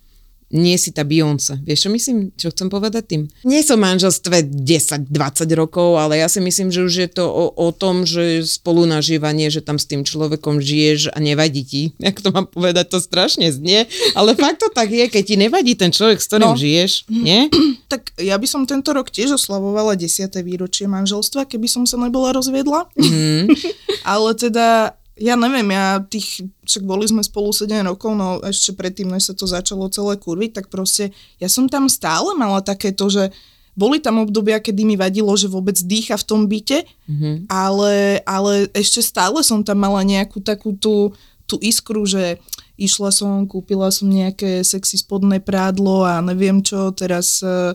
nie 0.50 0.78
si 0.78 0.94
tá 0.94 1.02
Beyoncé. 1.02 1.58
Vieš, 1.62 1.86
čo 1.86 1.90
myslím? 1.90 2.18
Čo 2.34 2.54
chcem 2.54 2.70
povedať 2.70 3.04
tým? 3.10 3.22
Nie 3.44 3.66
som 3.66 3.82
v 3.82 3.90
manželstve 3.90 4.46
10-20 4.46 5.10
rokov, 5.54 5.98
ale 5.98 6.22
ja 6.22 6.30
si 6.30 6.38
myslím, 6.38 6.70
že 6.70 6.86
už 6.86 6.94
je 6.96 7.10
to 7.10 7.26
o, 7.26 7.50
o 7.50 7.70
tom, 7.70 8.06
že 8.06 8.46
spolunažívanie, 8.46 9.50
že 9.50 9.60
tam 9.60 9.76
s 9.76 9.86
tým 9.86 10.06
človekom 10.06 10.62
žiješ 10.62 11.10
a 11.12 11.18
nevadí 11.18 11.66
ti. 11.66 11.84
Jak 11.98 12.22
to 12.22 12.30
mám 12.30 12.46
povedať, 12.46 12.94
to 12.94 13.00
strašne 13.02 13.50
znie, 13.50 13.90
ale 14.14 14.38
fakt 14.40 14.62
to 14.62 14.70
tak 14.70 14.90
je, 14.90 15.10
keď 15.10 15.24
ti 15.26 15.36
nevadí 15.36 15.74
ten 15.74 15.90
človek, 15.90 16.22
s 16.22 16.28
ktorým 16.30 16.54
No. 16.54 16.58
žiješ, 16.58 17.10
nie? 17.10 17.50
Tak 17.86 18.18
ja 18.18 18.34
by 18.42 18.48
som 18.50 18.66
tento 18.66 18.90
rok 18.98 19.14
tiež 19.14 19.38
oslavovala 19.38 19.94
10. 19.94 20.26
výročie 20.42 20.90
manželstva, 20.90 21.46
keby 21.46 21.70
som 21.70 21.86
sa 21.86 22.02
nebola 22.02 22.34
rozviedla. 22.34 22.90
Mm. 22.98 23.46
Ale 24.10 24.34
teda, 24.34 24.98
ja 25.16 25.40
neviem, 25.40 25.72
ja 25.72 26.04
tých, 26.04 26.44
však 26.68 26.84
boli 26.84 27.08
sme 27.08 27.24
spolu 27.24 27.56
7 27.56 27.72
rokov, 27.88 28.12
no 28.16 28.44
ešte 28.44 28.76
predtým, 28.76 29.08
než 29.08 29.32
sa 29.32 29.34
to 29.34 29.48
začalo 29.48 29.88
celé 29.88 30.20
kurviť, 30.20 30.52
tak 30.60 30.66
proste 30.68 31.16
ja 31.40 31.48
som 31.48 31.72
tam 31.72 31.88
stále 31.88 32.36
mala 32.36 32.60
takéto, 32.60 33.08
že 33.08 33.32
boli 33.76 34.00
tam 34.00 34.24
obdobia, 34.24 34.60
kedy 34.64 34.88
mi 34.88 34.96
vadilo, 34.96 35.36
že 35.36 35.52
vôbec 35.52 35.76
dýcha 35.76 36.16
v 36.16 36.28
tom 36.28 36.42
byte, 36.48 36.88
Mhm. 37.08 37.48
ale, 37.52 38.24
ale 38.24 38.72
ešte 38.72 39.04
stále 39.04 39.44
som 39.44 39.64
tam 39.64 39.84
mala 39.84 40.00
nejakú 40.04 40.40
takú 40.40 40.76
tú, 40.76 41.12
tú 41.48 41.60
iskru, 41.60 42.08
že 42.08 42.40
išla 42.76 43.12
som, 43.12 43.48
kúpila 43.48 43.88
som 43.92 44.08
nejaké 44.12 44.64
sexy 44.64 45.00
spodné 45.00 45.40
prádlo 45.40 46.04
a 46.04 46.20
neviem 46.20 46.60
čo, 46.60 46.92
teraz 46.92 47.40
uh, 47.40 47.72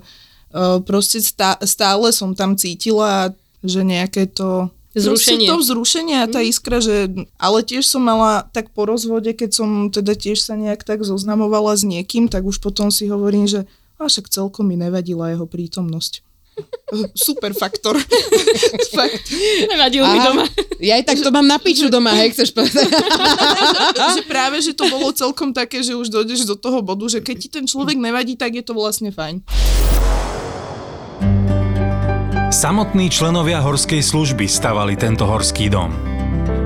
proste 0.85 1.21
stá, 1.25 1.57
stále 1.65 2.13
som 2.13 2.37
tam 2.37 2.53
cítila, 2.57 3.33
že 3.65 3.85
nejaké 3.85 4.29
to 4.29 4.69
Vzrušenie. 4.91 5.47
Proste 5.47 5.55
to 5.55 5.63
vzrušenie 5.63 6.17
a 6.19 6.27
tá 6.27 6.41
iskra, 6.43 6.83
že, 6.83 7.07
ale 7.39 7.63
tiež 7.63 7.87
som 7.87 8.03
mala 8.03 8.51
tak 8.51 8.75
po 8.75 8.91
rozvode, 8.91 9.31
keď 9.31 9.51
som 9.55 9.69
teda 9.87 10.19
tiež 10.19 10.43
sa 10.43 10.59
nejak 10.59 10.83
tak 10.83 11.07
zoznamovala 11.07 11.79
s 11.79 11.87
niekým, 11.87 12.27
tak 12.27 12.43
už 12.43 12.59
potom 12.59 12.91
si 12.91 13.07
hovorím, 13.07 13.47
že 13.47 13.71
a 14.01 14.09
však 14.09 14.33
celkom 14.33 14.65
mi 14.65 14.81
nevadila 14.81 15.29
jeho 15.29 15.45
prítomnosť. 15.45 16.25
Super 17.29 17.53
faktor. 17.53 18.01
Fakt. 18.97 19.25
Nevadil 19.69 20.03
mi 20.03 20.19
doma. 20.19 20.45
Ja 20.81 20.97
aj 20.97 21.05
tak 21.05 21.19
to 21.21 21.31
mám 21.31 21.45
na 21.45 21.61
piču 21.61 21.93
doma, 21.93 22.17
hej, 22.17 22.33
chceš 22.33 22.57
povedať. 22.57 22.89
že 24.17 24.23
práve, 24.25 24.59
že 24.65 24.73
to 24.73 24.89
bolo 24.89 25.13
celkom 25.13 25.53
také, 25.53 25.85
že 25.85 25.93
už 25.93 26.09
dojdeš 26.09 26.49
do 26.49 26.57
toho 26.57 26.81
bodu, 26.81 27.05
že 27.07 27.21
keď 27.21 27.37
ti 27.37 27.49
ten 27.53 27.65
človek 27.69 28.01
nevadí, 28.01 28.35
tak 28.35 28.57
je 28.57 28.65
to 28.65 28.73
vlastne 28.73 29.13
fajn. 29.13 29.45
Samotní 32.61 33.09
členovia 33.09 33.65
horskej 33.65 34.05
služby 34.05 34.45
stavali 34.45 34.93
tento 34.93 35.25
horský 35.25 35.73
dom. 35.73 35.97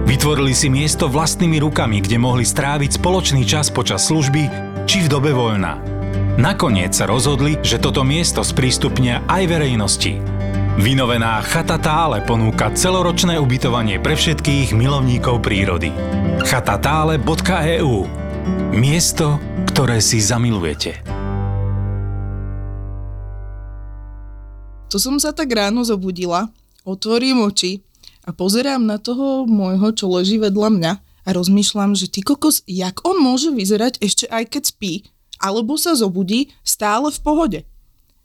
Vytvorili 0.02 0.50
si 0.50 0.66
miesto 0.66 1.06
vlastnými 1.06 1.62
rukami, 1.62 2.02
kde 2.02 2.18
mohli 2.18 2.42
stráviť 2.42 2.98
spoločný 2.98 3.46
čas 3.46 3.70
počas 3.70 4.10
služby 4.10 4.42
či 4.90 5.06
v 5.06 5.06
dobe 5.06 5.30
voľna. 5.30 5.78
Nakoniec 6.34 6.98
sa 6.98 7.06
rozhodli, 7.06 7.62
že 7.62 7.78
toto 7.78 8.02
miesto 8.02 8.42
sprístupnia 8.42 9.22
aj 9.30 9.46
verejnosti. 9.46 10.18
Vynovená 10.82 11.38
Chata 11.46 11.78
Tále 11.78 12.26
ponúka 12.26 12.74
celoročné 12.74 13.38
ubytovanie 13.38 14.02
pre 14.02 14.18
všetkých 14.18 14.74
milovníkov 14.74 15.46
prírody. 15.46 15.94
chatatále.eu 16.42 17.94
Miesto, 18.74 19.38
ktoré 19.70 20.02
si 20.02 20.18
zamilujete. 20.18 21.23
To 24.94 25.02
som 25.02 25.18
sa 25.18 25.34
tak 25.34 25.50
ráno 25.50 25.82
zobudila, 25.82 26.54
otvorím 26.86 27.42
oči 27.50 27.82
a 28.22 28.30
pozerám 28.30 28.78
na 28.78 28.94
toho 28.94 29.42
môjho, 29.42 29.90
čo 29.90 30.06
leží 30.06 30.38
vedľa 30.38 30.70
mňa 30.70 30.92
a 31.02 31.28
rozmýšľam, 31.34 31.98
že 31.98 32.06
ty 32.06 32.22
kokos, 32.22 32.62
jak 32.62 33.02
on 33.02 33.18
môže 33.18 33.50
vyzerať 33.50 33.98
ešte 33.98 34.30
aj 34.30 34.54
keď 34.54 34.62
spí, 34.70 34.92
alebo 35.42 35.74
sa 35.74 35.98
zobudí 35.98 36.54
stále 36.62 37.10
v 37.10 37.20
pohode. 37.26 37.60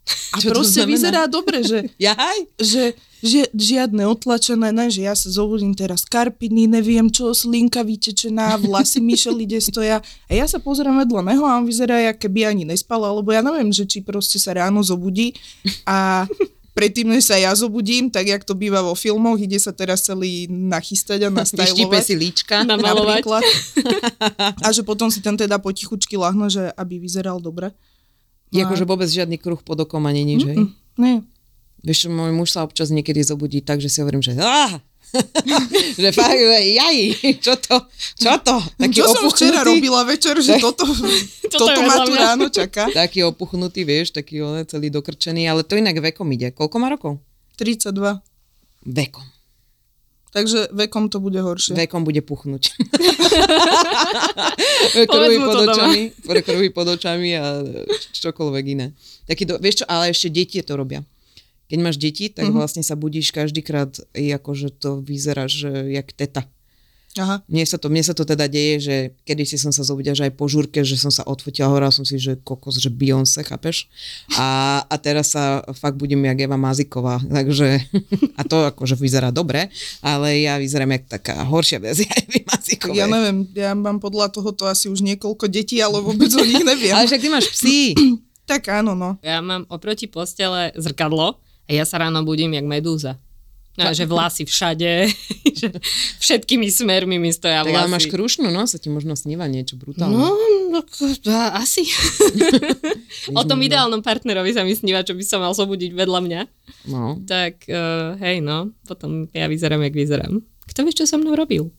A 0.34 0.38
Čo 0.38 0.54
proste 0.54 0.86
vyzerá 0.86 1.26
dobre, 1.26 1.66
že, 1.66 1.90
Jaj? 2.06 2.38
že, 2.62 2.94
že 3.18 3.50
žiadne 3.50 4.06
otlačené, 4.06 4.70
ne, 4.70 4.86
že 4.94 5.02
ja 5.02 5.18
sa 5.18 5.26
zobudím 5.26 5.74
teraz 5.74 6.06
karpiny, 6.06 6.70
neviem 6.70 7.10
čo, 7.10 7.34
slinka 7.34 7.82
vytečená, 7.82 8.62
vlasy 8.62 9.02
Michelle 9.10 9.42
ide 9.42 9.58
stoja. 9.58 9.98
A 10.00 10.30
ja 10.30 10.46
sa 10.46 10.62
pozerám 10.62 11.02
vedľa 11.02 11.34
neho 11.34 11.42
a 11.42 11.58
on 11.58 11.66
vyzerá, 11.66 11.98
jak 11.98 12.22
keby 12.22 12.46
ani 12.46 12.62
nespal, 12.62 13.02
alebo 13.02 13.34
ja 13.34 13.42
neviem, 13.42 13.74
že 13.74 13.90
či 13.90 14.06
proste 14.06 14.38
sa 14.38 14.54
ráno 14.54 14.86
zobudí 14.86 15.34
a 15.82 16.30
predtým, 16.72 17.10
než 17.10 17.28
sa 17.30 17.36
ja 17.36 17.50
zobudím, 17.52 18.08
tak 18.10 18.26
jak 18.26 18.42
to 18.46 18.54
býva 18.54 18.80
vo 18.82 18.94
filmoch, 18.94 19.38
ide 19.38 19.58
sa 19.58 19.74
teraz 19.74 20.06
celý 20.06 20.46
nachystať 20.50 21.26
a 21.26 21.30
nastajlovať. 21.42 22.02
si 22.02 22.14
líčka. 22.16 22.62
Namalovať. 22.62 23.22
Napríklad. 23.22 23.42
A 24.66 24.68
že 24.70 24.82
potom 24.86 25.10
si 25.10 25.20
tam 25.20 25.34
teda 25.34 25.58
potichučky 25.58 26.14
lahne, 26.16 26.48
že 26.48 26.70
aby 26.74 27.00
vyzeral 27.00 27.40
dobre. 27.42 27.72
Je 28.50 28.62
akože 28.66 28.82
vôbec 28.82 29.06
žiadny 29.06 29.38
kruh 29.38 29.62
pod 29.62 29.78
okom 29.78 30.02
ani 30.10 30.26
nič, 30.26 30.42
hej? 30.42 30.58
Nie. 30.98 31.22
Vieš, 31.86 32.10
môj 32.10 32.34
muž 32.34 32.50
sa 32.52 32.66
občas 32.66 32.90
niekedy 32.90 33.22
zobudí 33.22 33.62
tak, 33.62 33.78
že 33.78 33.88
si 33.88 34.02
hovorím, 34.02 34.20
že 34.20 34.34
ah! 34.36 34.82
že 36.02 36.08
fakt, 36.14 36.38
jaj, 36.38 36.98
čo 37.42 37.54
to, 37.58 37.76
čo 38.14 38.32
to? 38.42 38.56
Taký 38.78 38.96
Čo 39.02 39.06
som 39.10 39.26
včera 39.30 39.60
robila 39.66 40.06
večer, 40.06 40.38
že 40.38 40.58
toto, 40.64 40.86
toto 41.50 41.80
ma 41.82 42.06
tu 42.06 42.12
ráno 42.14 42.46
čaká. 42.46 42.86
Taký 42.90 43.26
opuchnutý, 43.26 43.82
vieš, 43.82 44.14
taký 44.14 44.42
on, 44.42 44.62
celý 44.66 44.90
dokrčený, 44.90 45.50
ale 45.50 45.66
to 45.66 45.74
inak 45.74 45.98
vekom 45.98 46.30
ide. 46.30 46.54
Koľko 46.54 46.76
má 46.78 46.88
rokov? 46.90 47.18
32. 47.58 48.22
Vekom. 48.86 49.26
Takže 50.30 50.70
vekom 50.70 51.10
to 51.10 51.18
bude 51.18 51.42
horšie. 51.42 51.74
Vekom 51.74 52.06
bude 52.06 52.22
puchnúť. 52.22 52.70
Mu 54.94 55.42
pod 55.42 55.58
očami, 55.66 56.14
krvy 56.22 56.70
pod 56.70 56.86
očami 56.86 57.34
a 57.34 57.66
čokoľvek 58.14 58.64
iné. 58.78 58.94
Taký 59.26 59.42
do, 59.42 59.58
vieš 59.58 59.82
čo, 59.82 59.86
ale 59.90 60.14
ešte 60.14 60.30
deti 60.30 60.62
to 60.62 60.78
robia. 60.78 61.02
Keď 61.70 61.78
máš 61.78 61.96
deti, 62.02 62.26
tak 62.26 62.50
vlastne 62.50 62.82
sa 62.82 62.98
budíš 62.98 63.30
každýkrát, 63.30 64.02
akože 64.12 64.74
to 64.74 64.98
vyzerá, 64.98 65.46
že 65.46 65.70
jak 65.94 66.10
teta. 66.10 66.50
Aha. 67.18 67.42
Mne 67.50 67.66
sa, 67.66 67.74
to, 67.74 67.90
mne 67.90 68.06
sa 68.06 68.14
to 68.14 68.22
teda 68.22 68.46
deje, 68.46 68.74
že 68.86 68.96
kedy 69.26 69.42
si 69.42 69.58
som 69.58 69.74
sa 69.74 69.82
zobudila, 69.82 70.14
že 70.14 70.30
aj 70.30 70.34
po 70.38 70.46
žúrke, 70.46 70.86
že 70.86 70.94
som 70.94 71.10
sa 71.10 71.26
odfotila, 71.26 71.66
hovorila 71.66 71.90
som 71.90 72.06
si, 72.06 72.22
že 72.22 72.38
kokos, 72.38 72.78
že 72.78 72.86
Beyoncé, 72.86 73.42
chápeš? 73.42 73.90
A, 74.38 74.78
a 74.86 74.94
teraz 74.94 75.34
sa 75.34 75.66
fakt 75.74 75.98
budem 75.98 76.22
jak 76.22 76.46
Eva 76.46 76.54
Maziková, 76.54 77.18
takže 77.18 77.82
a 78.38 78.42
to 78.46 78.62
akože 78.62 78.94
vyzerá 78.94 79.34
dobre, 79.34 79.74
ale 79.98 80.46
ja 80.46 80.54
vyzerám 80.62 80.94
jak 80.94 81.18
taká 81.18 81.42
horšia 81.42 81.82
verzia 81.82 82.06
Evy 82.30 82.46
Mazikovej. 82.46 83.02
Ja 83.02 83.10
neviem, 83.10 83.42
ja 83.58 83.74
mám 83.74 83.98
podľa 83.98 84.30
tohoto 84.30 84.70
asi 84.70 84.86
už 84.86 85.02
niekoľko 85.02 85.50
detí, 85.50 85.82
ale 85.82 85.98
vôbec 85.98 86.30
o 86.30 86.44
nich 86.46 86.62
neviem. 86.62 86.94
Ale 86.98 87.10
však 87.10 87.22
ty 87.22 87.28
máš 87.30 87.50
psi. 87.50 87.80
Tak 88.50 88.66
áno, 88.66 88.98
no. 88.98 89.14
Ja 89.22 89.38
mám 89.38 89.62
oproti 89.70 90.10
postele 90.10 90.74
zrkadlo 90.74 91.38
a 91.70 91.78
ja 91.78 91.86
sa 91.86 92.02
ráno 92.02 92.26
budím 92.26 92.58
jak 92.58 92.66
medúza. 92.66 93.14
No, 93.78 93.94
že 93.94 94.02
vlasy 94.02 94.44
všade, 94.44 95.08
že 95.62 95.68
všetkými 96.18 96.66
smermi 96.68 97.22
mi 97.22 97.30
stoja 97.30 97.62
Tak 97.62 97.70
vlasy. 97.70 97.78
ale 97.78 97.88
máš 97.88 98.06
krušnú, 98.10 98.50
no, 98.50 98.66
sa 98.66 98.82
ti 98.82 98.90
možno 98.90 99.14
sníva 99.14 99.46
niečo 99.46 99.78
brutálne. 99.78 100.18
No, 100.18 100.34
no 100.74 100.82
asi. 101.54 101.86
o 103.38 103.42
tom 103.46 103.62
ideálnom 103.62 104.02
partnerovi 104.02 104.50
sa 104.52 104.66
mi 104.66 104.74
sníva, 104.74 105.06
čo 105.06 105.14
by 105.14 105.22
sa 105.22 105.38
mal 105.38 105.54
zobudiť 105.54 105.94
vedľa 105.94 106.20
mňa. 106.20 106.40
no. 106.90 107.22
Tak 107.24 107.70
uh, 107.70 108.18
hej, 108.18 108.42
no, 108.42 108.74
potom 108.84 109.30
ja 109.30 109.46
vyzerám, 109.46 109.86
jak 109.86 109.94
vyzerám. 109.94 110.42
Kto 110.66 110.82
vie, 110.82 110.92
čo 110.92 111.06
so 111.06 111.16
mnou 111.16 111.38
robil? 111.38 111.70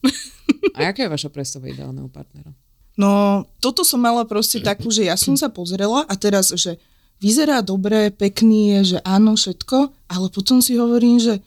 A 0.80 0.96
aká 0.96 1.06
je 1.06 1.12
vaša 1.12 1.30
predstava 1.32 1.68
ideálneho 1.68 2.08
partnera? 2.08 2.56
No, 3.00 3.44
toto 3.64 3.88
som 3.88 4.04
mala 4.04 4.28
proste 4.28 4.60
takú, 4.60 4.92
že 4.92 5.08
ja 5.08 5.16
som 5.16 5.36
sa 5.40 5.48
pozrela 5.48 6.04
a 6.08 6.14
teraz, 6.20 6.52
že 6.52 6.76
vyzerá 7.22 7.62
dobre, 7.62 8.10
pekný 8.10 8.82
je, 8.82 8.98
že 8.98 9.00
áno, 9.06 9.38
všetko, 9.38 9.94
ale 10.10 10.28
potom 10.34 10.60
si 10.60 10.76
hovorím, 10.76 11.22
že 11.22 11.40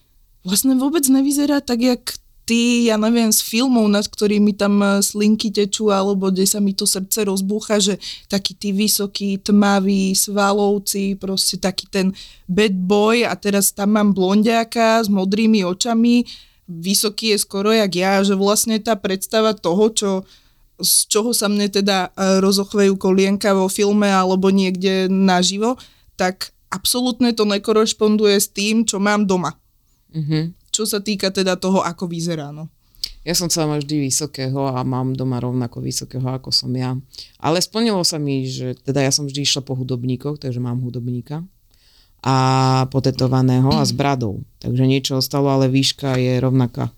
vlastne 0.46 0.78
vôbec 0.78 1.02
nevyzerá 1.10 1.58
tak, 1.58 1.82
jak 1.82 2.02
ty, 2.44 2.92
ja 2.92 3.00
neviem, 3.00 3.32
z 3.32 3.40
filmov, 3.40 3.88
nad 3.88 4.04
ktorými 4.04 4.54
tam 4.54 4.78
eh, 4.80 5.00
slinky 5.00 5.50
tečú, 5.50 5.90
alebo 5.90 6.30
kde 6.30 6.46
sa 6.46 6.60
mi 6.62 6.76
to 6.76 6.84
srdce 6.84 7.24
rozbúcha, 7.24 7.80
že 7.80 7.98
taký 8.28 8.54
ty 8.54 8.70
vysoký, 8.70 9.40
tmavý, 9.40 10.12
svalovci, 10.14 11.16
proste 11.18 11.58
taký 11.58 11.88
ten 11.90 12.12
bad 12.46 12.72
boy 12.72 13.24
a 13.24 13.34
teraz 13.34 13.72
tam 13.72 13.96
mám 13.96 14.12
blondiaka 14.12 15.02
s 15.02 15.08
modrými 15.08 15.64
očami, 15.64 16.28
vysoký 16.68 17.36
je 17.36 17.38
skoro 17.40 17.72
jak 17.72 17.92
ja, 17.92 18.20
že 18.24 18.36
vlastne 18.36 18.80
tá 18.80 18.96
predstava 18.96 19.52
toho, 19.56 19.84
čo 19.92 20.10
z 20.80 21.06
čoho 21.06 21.30
sa 21.30 21.46
mne 21.46 21.70
teda 21.70 22.10
e, 22.10 22.42
rozochvejú 22.42 22.98
kolienka 22.98 23.54
vo 23.54 23.70
filme 23.70 24.10
alebo 24.10 24.50
niekde 24.50 25.06
naživo, 25.06 25.78
tak 26.18 26.50
absolútne 26.74 27.30
to 27.30 27.46
nekorešponduje 27.46 28.34
s 28.34 28.50
tým, 28.50 28.82
čo 28.82 28.98
mám 28.98 29.26
doma. 29.30 29.54
Mhm. 30.14 30.54
Čo 30.74 30.90
sa 30.90 30.98
týka 30.98 31.30
teda 31.30 31.54
toho, 31.54 31.86
ako 31.86 32.10
vyzerá. 32.10 32.50
No. 32.50 32.66
Ja 33.22 33.32
som 33.38 33.46
chcela 33.46 33.78
mať 33.78 33.86
vždy 33.86 33.96
vysokého 34.10 34.74
a 34.74 34.82
mám 34.82 35.14
doma 35.14 35.38
rovnako 35.38 35.78
vysokého, 35.78 36.26
ako 36.26 36.50
som 36.50 36.74
ja. 36.74 36.98
Ale 37.38 37.62
splnilo 37.62 38.02
sa 38.02 38.18
mi, 38.18 38.42
že 38.50 38.74
teda 38.82 39.00
ja 39.00 39.14
som 39.14 39.30
vždy 39.30 39.46
išla 39.46 39.62
po 39.62 39.78
hudobníkoch, 39.78 40.42
takže 40.42 40.58
mám 40.58 40.82
hudobníka 40.82 41.46
a 42.24 42.36
potetovaného 42.90 43.70
a 43.70 43.84
s 43.84 43.92
bradou. 43.94 44.42
Takže 44.58 44.84
niečo 44.88 45.20
ostalo, 45.20 45.52
ale 45.52 45.70
výška 45.70 46.18
je 46.18 46.40
rovnaká. 46.42 46.90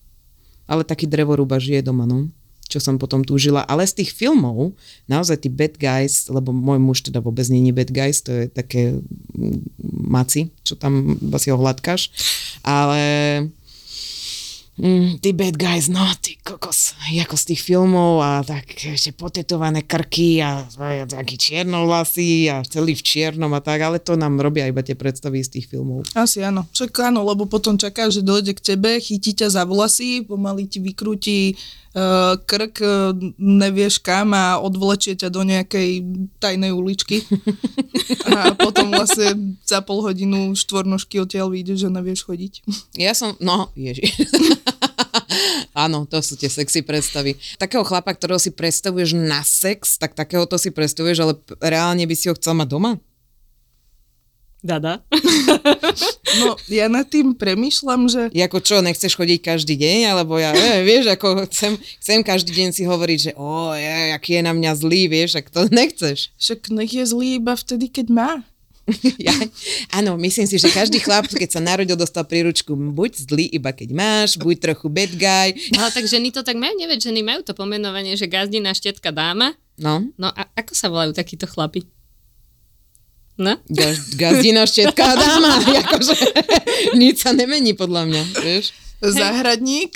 Ale 0.66 0.83
taký 0.83 1.04
drevorúba 1.04 1.61
žije 1.61 1.85
doma, 1.85 2.09
no 2.09 2.33
čo 2.66 2.82
som 2.82 2.99
potom 2.99 3.23
túžila. 3.23 3.62
Ale 3.64 3.87
z 3.87 4.02
tých 4.02 4.11
filmov, 4.12 4.75
naozaj 5.06 5.46
tí 5.46 5.49
bad 5.49 5.78
guys, 5.78 6.26
lebo 6.26 6.50
môj 6.50 6.78
muž 6.82 6.99
teda 7.06 7.23
vôbec 7.23 7.46
nie 7.46 7.70
je 7.70 7.75
bad 7.75 7.90
guys, 7.94 8.20
to 8.20 8.30
je 8.35 8.44
také 8.50 8.99
mm, 8.99 9.58
maci, 10.11 10.50
čo 10.66 10.75
tam 10.75 11.16
iba 11.16 11.38
si 11.38 11.49
ho 11.54 11.58
hladkáš. 11.58 12.11
Ale 12.66 13.00
Mm, 14.76 15.25
tí 15.25 15.33
bad 15.33 15.56
guys, 15.56 15.88
no, 15.88 16.04
ty 16.21 16.37
kokos, 16.45 16.92
ako 17.00 17.33
z 17.33 17.45
tých 17.49 17.64
filmov 17.64 18.21
a 18.21 18.45
tak 18.45 18.76
ešte 18.76 19.16
potetované 19.16 19.80
krky 19.80 20.45
a, 20.45 20.68
a 20.68 21.09
taký 21.09 21.40
čiernovlasy 21.40 22.52
a 22.52 22.61
celý 22.61 22.92
v 22.92 23.00
čiernom 23.00 23.49
a 23.56 23.64
tak, 23.64 23.80
ale 23.80 23.97
to 24.04 24.21
nám 24.21 24.37
robia 24.37 24.68
iba 24.68 24.85
tie 24.85 24.92
predstavy 24.92 25.40
z 25.40 25.56
tých 25.56 25.66
filmov. 25.73 26.04
Asi 26.12 26.45
áno. 26.45 26.68
Však 26.76 26.92
áno, 27.09 27.25
lebo 27.25 27.49
potom 27.49 27.80
čaká, 27.80 28.12
že 28.12 28.21
dojde 28.21 28.52
k 28.52 28.76
tebe, 28.76 29.00
chytí 29.00 29.33
ťa 29.33 29.49
za 29.49 29.62
vlasy, 29.64 30.28
pomaly 30.28 30.68
ti 30.68 30.85
vykrúti 30.85 31.56
uh, 31.97 32.37
krk, 32.37 32.76
uh, 32.85 33.16
nevieš 33.40 34.04
kam 34.04 34.37
a 34.37 34.61
odvlečie 34.61 35.16
ťa 35.16 35.33
do 35.33 35.40
nejakej 35.40 36.04
tajnej 36.37 36.76
uličky. 36.76 37.25
a 38.28 38.52
potom 38.52 38.92
vlastne 38.92 39.56
za 39.64 39.80
pol 39.80 40.04
hodinu 40.04 40.52
štvornožky 40.52 41.16
odtiaľ 41.16 41.49
vyjde, 41.49 41.80
že 41.80 41.88
nevieš 41.88 42.28
chodiť. 42.28 42.52
Ja 43.00 43.16
som, 43.16 43.40
no, 43.40 43.73
ježi. 43.73 44.04
Áno, 45.76 46.09
to 46.09 46.19
sú 46.25 46.35
tie 46.38 46.49
sexy 46.49 46.81
predstavy. 46.83 47.37
Takého 47.61 47.85
chlapa, 47.85 48.12
ktorého 48.12 48.40
si 48.40 48.52
predstavuješ 48.52 49.16
na 49.16 49.45
sex, 49.45 50.00
tak 50.00 50.16
takého 50.16 50.45
to 50.49 50.57
si 50.57 50.73
predstavuješ, 50.73 51.19
ale 51.23 51.33
reálne 51.61 52.05
by 52.05 52.14
si 52.16 52.28
ho 52.31 52.35
chcel 52.35 52.57
mať 52.57 52.69
doma? 52.71 52.93
Dada. 54.66 55.02
No, 56.37 56.52
ja 56.69 56.90
nad 56.90 57.09
tým 57.09 57.33
premýšľam, 57.33 58.12
že 58.12 58.28
Jako 58.35 58.61
čo, 58.61 58.85
nechceš 58.85 59.16
chodiť 59.16 59.40
každý 59.40 59.73
deň, 59.78 60.12
alebo 60.12 60.37
ja, 60.37 60.52
ne, 60.52 60.85
vieš, 60.85 61.16
ako 61.16 61.49
chcem, 61.49 61.81
chcem 62.02 62.21
každý 62.21 62.52
deň 62.52 62.69
si 62.76 62.83
hovoriť, 62.85 63.19
že 63.31 63.33
o, 63.40 63.73
je, 63.73 64.12
aký 64.12 64.37
je 64.37 64.43
na 64.45 64.52
mňa 64.52 64.76
zlý, 64.76 65.09
vieš, 65.09 65.40
ak 65.40 65.49
to 65.49 65.64
nechceš. 65.73 66.35
však 66.37 66.69
nech 66.69 66.93
je 66.93 67.09
zlý 67.09 67.40
iba 67.40 67.57
vtedy, 67.57 67.88
keď 67.88 68.07
má. 68.12 68.31
ja, 69.26 69.35
áno, 69.90 70.14
myslím 70.14 70.47
si, 70.47 70.62
že 70.62 70.71
každý 70.71 71.02
chlap, 71.02 71.26
keď 71.26 71.59
sa 71.59 71.61
narodil, 71.62 71.99
dostal 71.99 72.23
príručku 72.23 72.71
buď 72.75 73.12
zlý, 73.26 73.47
iba 73.50 73.75
keď 73.75 73.90
máš, 73.90 74.38
buď 74.38 74.62
trochu 74.62 74.87
bad 74.87 75.12
guy. 75.19 75.50
Ale 75.75 75.90
tak 75.90 76.07
ženy 76.07 76.31
to 76.31 76.47
tak 76.47 76.55
majú, 76.55 76.71
nevieť, 76.78 77.11
ženy 77.11 77.26
majú 77.26 77.43
to 77.43 77.50
pomenovanie, 77.50 78.14
že 78.14 78.31
gazdina, 78.31 78.71
štetka, 78.71 79.11
dáma. 79.11 79.59
No, 79.76 80.07
No 80.14 80.31
a 80.31 80.47
ako 80.55 80.73
sa 80.73 80.87
volajú 80.87 81.12
takíto 81.12 81.50
chlapi? 81.50 81.83
No? 83.37 83.61
gaz, 83.69 84.16
gazdina, 84.16 84.64
štetka 84.64 85.19
dáma. 85.19 85.61
Akože, 85.85 86.16
nič 87.00 87.26
sa 87.26 87.35
nemení 87.37 87.75
podľa 87.75 88.09
mňa, 88.09 88.23
vieš. 88.40 88.73
Zahradník. 88.97 89.93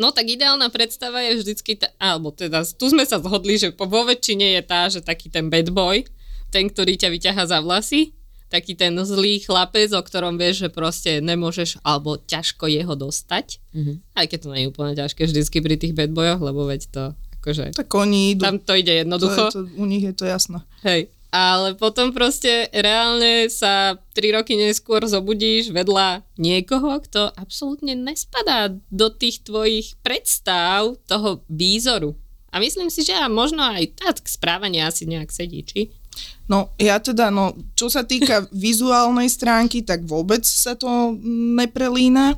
No 0.00 0.08
tak 0.16 0.24
ideálna 0.24 0.72
predstava 0.72 1.20
je 1.20 1.44
vždycky, 1.44 1.76
tá, 1.76 1.92
alebo 2.00 2.32
teda 2.32 2.64
tu 2.64 2.88
sme 2.88 3.04
sa 3.04 3.20
zhodli, 3.20 3.60
že 3.60 3.68
po 3.76 3.84
vo 3.84 4.08
väčšine 4.08 4.56
je 4.56 4.62
tá, 4.64 4.88
že 4.88 5.04
taký 5.04 5.28
ten 5.28 5.52
bad 5.52 5.68
boy, 5.68 6.08
ten, 6.50 6.66
ktorý 6.68 6.98
ťa 6.98 7.08
vyťaha 7.08 7.42
za 7.46 7.58
vlasy, 7.62 8.12
taký 8.50 8.74
ten 8.74 8.92
zlý 9.06 9.40
chlapec, 9.46 9.94
o 9.94 10.02
ktorom 10.02 10.34
vieš, 10.34 10.66
že 10.66 10.68
proste 10.68 11.22
nemôžeš, 11.22 11.78
alebo 11.86 12.18
ťažko 12.18 12.66
jeho 12.66 12.98
dostať. 12.98 13.62
Mm-hmm. 13.70 13.96
Aj 14.18 14.26
keď 14.26 14.38
to 14.42 14.48
nie 14.50 14.62
je 14.66 14.70
úplne 14.74 14.94
ťažké 14.98 15.22
vždycky 15.30 15.62
pri 15.62 15.78
tých 15.78 15.94
bad 15.94 16.10
boyoch, 16.10 16.42
lebo 16.42 16.66
veď 16.66 16.82
to 16.90 17.04
akože... 17.40 17.78
tak 17.78 17.88
oni 17.94 18.34
idú. 18.34 18.42
Tam 18.42 18.58
to 18.58 18.74
ide 18.74 18.90
To 18.90 19.00
jednoducho. 19.06 19.42
je, 19.48 19.54
to, 19.54 19.62
u 19.78 19.84
nich 19.86 20.04
je 20.04 20.12
to 20.12 20.26
jasné. 20.26 20.58
Hej. 20.82 21.14
Ale 21.30 21.78
potom 21.78 22.10
proste 22.10 22.66
reálne 22.74 23.46
sa 23.46 23.94
3 24.18 24.42
roky 24.42 24.58
neskôr 24.58 24.98
zobudíš 25.06 25.70
vedľa 25.70 26.26
niekoho, 26.34 26.98
kto 27.06 27.30
absolútne 27.38 27.94
nespadá 27.94 28.74
do 28.90 29.08
tých 29.14 29.46
tvojich 29.46 29.94
predstav 30.02 30.98
toho 31.06 31.46
výzoru. 31.46 32.18
A 32.50 32.58
myslím 32.58 32.90
si, 32.90 33.06
že 33.06 33.14
a 33.14 33.30
možno 33.30 33.62
aj 33.62 33.94
tak 33.94 34.26
správanie 34.26 34.82
asi 34.82 35.06
nejak 35.06 35.30
sedí, 35.30 35.62
či? 35.62 35.94
No 36.50 36.74
ja 36.82 36.98
teda, 36.98 37.30
no 37.30 37.54
čo 37.78 37.86
sa 37.86 38.02
týka 38.02 38.50
vizuálnej 38.50 39.30
stránky, 39.30 39.86
tak 39.86 40.02
vôbec 40.02 40.42
sa 40.42 40.74
to 40.74 41.14
neprelína. 41.56 42.34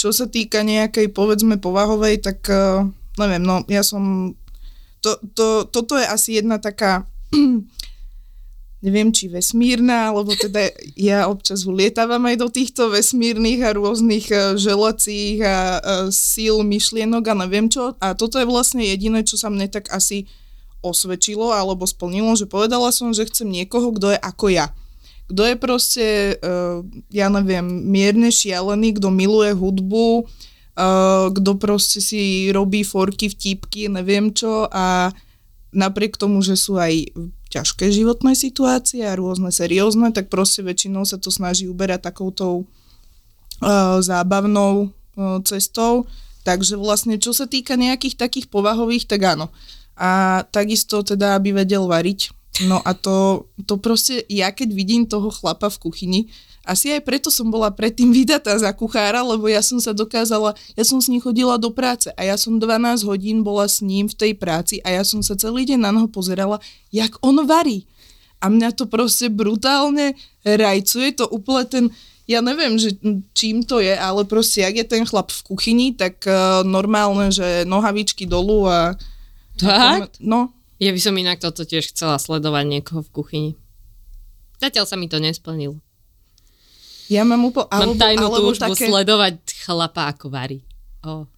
Čo 0.00 0.16
sa 0.16 0.26
týka 0.28 0.64
nejakej, 0.64 1.12
povedzme, 1.12 1.60
povahovej, 1.60 2.24
tak 2.24 2.44
uh, 2.48 2.88
neviem, 3.20 3.44
no 3.44 3.64
ja 3.68 3.84
som... 3.84 4.32
To, 5.04 5.20
to, 5.36 5.68
toto 5.68 6.00
je 6.00 6.06
asi 6.08 6.40
jedna 6.40 6.56
taká 6.56 7.04
neviem, 8.84 9.08
či 9.16 9.32
vesmírna, 9.32 10.12
alebo 10.12 10.36
teda 10.36 10.68
ja 10.92 11.24
občas 11.24 11.64
ulietávam 11.64 12.20
aj 12.28 12.36
do 12.36 12.48
týchto 12.52 12.92
vesmírnych 12.92 13.64
a 13.64 13.72
rôznych 13.72 14.28
e, 14.28 14.60
želacích 14.60 15.40
a, 15.40 15.80
a 15.80 15.92
síl, 16.12 16.60
myšlienok 16.60 17.24
a 17.32 17.34
neviem 17.48 17.72
čo. 17.72 17.96
A 17.96 18.12
toto 18.12 18.36
je 18.36 18.44
vlastne 18.44 18.84
jediné, 18.84 19.24
čo 19.24 19.40
sa 19.40 19.48
mne 19.48 19.72
tak 19.72 19.88
asi 19.88 20.28
osvedčilo 20.84 21.48
alebo 21.56 21.88
splnilo, 21.88 22.36
že 22.36 22.44
povedala 22.44 22.92
som, 22.92 23.16
že 23.16 23.24
chcem 23.24 23.48
niekoho, 23.48 23.96
kto 23.96 24.12
je 24.12 24.18
ako 24.20 24.52
ja. 24.52 24.68
Kto 25.32 25.42
je 25.48 25.56
proste, 25.56 26.06
uh, 26.36 26.84
ja 27.08 27.32
neviem, 27.32 27.64
mierne 27.64 28.28
šialený, 28.28 29.00
kto 29.00 29.08
miluje 29.08 29.56
hudbu, 29.56 30.28
uh, 30.76 31.32
kto 31.32 31.50
proste 31.56 32.04
si 32.04 32.52
robí 32.52 32.84
forky, 32.84 33.32
vtípky, 33.32 33.88
neviem 33.88 34.28
čo 34.36 34.68
a 34.68 35.16
napriek 35.72 36.20
tomu, 36.20 36.44
že 36.44 36.60
sú 36.60 36.76
aj 36.76 37.08
ťažké 37.50 37.88
životné 37.88 38.36
situácie 38.36 39.06
a 39.06 39.16
rôzne 39.16 39.48
seriózne, 39.48 40.12
tak 40.12 40.28
proste 40.28 40.60
väčšinou 40.60 41.08
sa 41.08 41.16
to 41.16 41.32
snaží 41.32 41.70
uberať 41.70 42.04
takoutou 42.04 42.68
uh, 43.64 43.98
zábavnou 44.04 44.90
uh, 44.90 45.40
cestou. 45.46 46.04
Takže 46.44 46.76
vlastne, 46.76 47.16
čo 47.16 47.32
sa 47.32 47.48
týka 47.48 47.72
nejakých 47.78 48.20
takých 48.20 48.46
povahových, 48.52 49.08
tak 49.08 49.24
áno. 49.24 49.48
A 49.94 50.42
takisto 50.50 51.02
teda, 51.06 51.38
aby 51.38 51.54
vedel 51.54 51.86
variť. 51.86 52.34
No 52.66 52.78
a 52.82 52.94
to, 52.94 53.50
to 53.66 53.78
proste, 53.82 54.22
ja 54.30 54.54
keď 54.54 54.68
vidím 54.70 55.02
toho 55.10 55.30
chlapa 55.30 55.66
v 55.70 55.80
kuchyni, 55.90 56.20
asi 56.64 56.96
aj 56.96 57.04
preto 57.04 57.28
som 57.28 57.52
bola 57.52 57.68
predtým 57.68 58.08
vydatá 58.08 58.56
za 58.56 58.72
kuchára, 58.72 59.20
lebo 59.20 59.44
ja 59.52 59.60
som 59.60 59.76
sa 59.76 59.92
dokázala, 59.92 60.56
ja 60.72 60.84
som 60.86 60.96
s 60.96 61.12
ním 61.12 61.20
chodila 61.20 61.60
do 61.60 61.68
práce 61.68 62.08
a 62.16 62.24
ja 62.24 62.40
som 62.40 62.56
12 62.56 63.04
hodín 63.04 63.44
bola 63.44 63.68
s 63.68 63.84
ním 63.84 64.08
v 64.08 64.16
tej 64.16 64.32
práci 64.32 64.80
a 64.80 64.96
ja 64.96 65.04
som 65.04 65.20
sa 65.20 65.36
celý 65.36 65.68
deň 65.68 65.78
na 65.82 65.92
neho 65.92 66.08
pozerala, 66.08 66.56
jak 66.88 67.20
on 67.20 67.44
varí. 67.44 67.84
A 68.40 68.48
mňa 68.48 68.72
to 68.76 68.88
proste 68.88 69.28
brutálne 69.28 70.16
rajcuje, 70.44 71.20
to 71.20 71.28
úplne 71.28 71.64
ten, 71.68 71.84
ja 72.24 72.40
neviem, 72.40 72.80
že 72.80 72.96
čím 73.36 73.60
to 73.60 73.84
je, 73.84 73.92
ale 73.92 74.24
proste, 74.24 74.64
ak 74.64 74.74
je 74.80 74.86
ten 74.88 75.04
chlap 75.04 75.28
v 75.28 75.44
kuchyni, 75.44 75.92
tak 75.92 76.24
uh, 76.24 76.64
normálne, 76.64 77.28
že 77.28 77.68
nohavičky 77.68 78.24
dolu 78.24 78.68
a... 78.68 78.96
Tak? 79.56 80.18
No, 80.18 80.50
Ja 80.82 80.90
by 80.90 81.00
som 81.00 81.14
inak 81.14 81.38
toto 81.38 81.62
tiež 81.62 81.94
chcela 81.94 82.18
sledovať 82.18 82.64
niekoho 82.66 83.00
v 83.00 83.12
kuchyni. 83.14 83.50
Zatiaľ 84.58 84.84
sa 84.84 84.96
mi 84.98 85.06
to 85.06 85.18
nesplnilo. 85.18 85.78
ja 87.06 87.22
mám 87.22 87.44
úplne... 87.46 87.68
Mám 87.70 87.94
tajnú 87.94 88.26
alebo 88.26 88.50
túžbu 88.50 88.74
také- 88.74 88.88
sledovať 88.88 89.34
chlapa, 89.62 90.10
ako 90.10 90.26
varí. 90.32 90.58
Oh. 91.04 91.28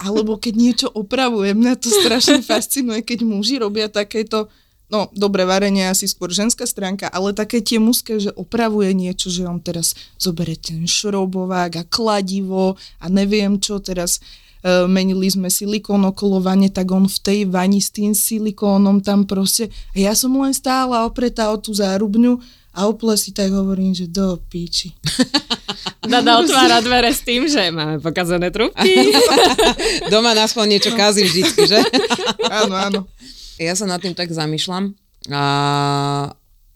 Alebo 0.00 0.40
keď 0.40 0.54
niečo 0.56 0.88
opravuje, 0.90 1.52
mňa 1.52 1.76
to 1.76 1.92
strašne 1.92 2.40
fascinuje, 2.50 3.04
keď 3.04 3.20
muži 3.22 3.60
robia 3.60 3.92
takéto, 3.92 4.48
no 4.88 5.12
dobre, 5.12 5.44
varenie 5.44 5.86
asi 5.86 6.08
skôr 6.08 6.32
ženská 6.32 6.64
stránka, 6.64 7.06
ale 7.12 7.36
také 7.36 7.60
tie 7.60 7.76
mužské, 7.76 8.16
že 8.16 8.32
opravuje 8.32 8.96
niečo, 8.96 9.28
že 9.28 9.44
on 9.44 9.60
teraz 9.60 9.92
zoberie 10.16 10.56
ten 10.56 10.88
šroubovák 10.88 11.72
a 11.78 11.84
kladivo 11.84 12.80
a 12.96 13.06
neviem 13.12 13.60
čo, 13.60 13.76
teraz 13.78 14.24
menili 14.64 15.28
sme 15.32 15.48
silikón 15.48 16.04
okolo 16.04 16.40
vane, 16.44 16.68
tak 16.68 16.92
on 16.92 17.08
v 17.08 17.18
tej 17.20 17.40
vani 17.48 17.80
s 17.80 17.92
tým 17.92 18.12
silikónom 18.12 19.00
tam 19.00 19.24
proste, 19.24 19.72
a 19.94 19.96
ja 19.96 20.12
som 20.12 20.36
len 20.36 20.52
stála 20.52 21.08
opretá 21.08 21.48
o 21.48 21.56
tú 21.56 21.72
zárubňu 21.72 22.40
a 22.70 22.86
úplne 22.86 23.18
si 23.18 23.34
tak 23.34 23.50
hovorím, 23.50 23.90
že 23.90 24.06
do 24.06 24.38
píči. 24.46 24.94
Dada 26.06 26.38
otvára 26.38 26.78
dvere 26.78 27.10
s 27.10 27.26
tým, 27.26 27.50
že 27.50 27.74
máme 27.74 27.98
pokazané 27.98 28.54
trubky. 28.54 29.10
Doma 30.12 30.32
nás 30.32 30.54
niečo 30.54 30.94
kazí 30.94 31.26
vždycky, 31.26 31.66
že? 31.66 31.82
Áno, 32.46 32.74
áno. 32.78 33.00
Ja 33.60 33.74
sa 33.76 33.84
nad 33.84 34.00
tým 34.00 34.14
tak 34.14 34.30
zamýšľam 34.30 34.96
a 35.28 35.42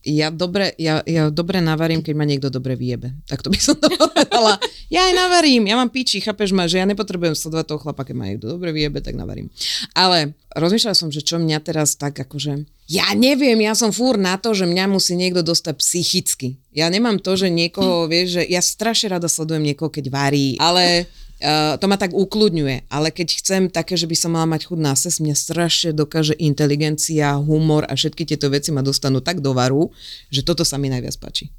ja 0.05 0.29
dobre, 0.29 0.77
ja, 0.77 1.01
ja 1.09 1.33
dobre 1.33 1.65
navarím, 1.65 2.05
keď 2.05 2.15
ma 2.15 2.29
niekto 2.29 2.53
dobre 2.53 2.77
vyjebe. 2.77 3.17
Tak 3.25 3.41
to 3.41 3.49
by 3.49 3.59
som 3.59 3.77
to 3.81 3.89
povedala. 3.89 4.61
Ja 4.93 5.09
aj 5.09 5.15
navarím, 5.17 5.65
ja 5.65 5.81
mám 5.81 5.89
piči, 5.89 6.21
chápeš 6.21 6.53
ma, 6.53 6.69
že 6.69 6.79
ja 6.79 6.87
nepotrebujem 6.87 7.33
sledovať 7.33 7.67
toho 7.73 7.81
chlapa, 7.81 8.05
keď 8.05 8.15
ma 8.15 8.29
niekto 8.29 8.53
dobre 8.53 8.71
vyjebe, 8.71 9.01
tak 9.01 9.17
navarím. 9.17 9.49
Ale 9.97 10.37
rozmýšľala 10.53 10.95
som, 10.95 11.09
že 11.09 11.25
čo 11.25 11.41
mňa 11.41 11.59
teraz 11.65 11.97
tak 11.97 12.21
akože... 12.21 12.69
Ja 12.85 13.17
neviem, 13.17 13.57
ja 13.65 13.73
som 13.73 13.97
fúr 13.97 14.21
na 14.21 14.37
to, 14.37 14.53
že 14.53 14.69
mňa 14.69 14.93
musí 14.93 15.17
niekto 15.17 15.41
dostať 15.41 15.75
psychicky. 15.81 16.61
Ja 16.69 16.93
nemám 16.93 17.17
to, 17.17 17.33
že 17.33 17.49
niekoho, 17.49 18.05
vieš, 18.05 18.37
že 18.37 18.43
ja 18.45 18.61
strašne 18.61 19.17
rada 19.17 19.25
sledujem 19.25 19.73
niekoho, 19.73 19.89
keď 19.89 20.13
varí, 20.13 20.61
ale 20.61 21.09
Uh, 21.43 21.75
to 21.77 21.91
ma 21.91 21.99
tak 21.99 22.15
ukludňuje, 22.15 22.87
ale 22.89 23.11
keď 23.11 23.29
chcem 23.43 23.63
také, 23.67 23.99
že 23.99 24.07
by 24.07 24.17
som 24.17 24.33
mala 24.33 24.47
mať 24.55 24.71
chud 24.71 24.81
na 24.81 24.95
ses, 24.95 25.19
mňa 25.19 25.35
strašne 25.35 25.91
dokáže 25.91 26.33
inteligencia, 26.39 27.37
humor 27.37 27.85
a 27.91 27.99
všetky 27.99 28.23
tieto 28.23 28.47
veci 28.49 28.71
ma 28.71 28.87
dostanú 28.87 29.19
tak 29.19 29.43
do 29.43 29.51
varu, 29.51 29.91
že 30.31 30.47
toto 30.47 30.63
sa 30.63 30.79
mi 30.79 30.89
najviac 30.89 31.19
páči. 31.19 31.51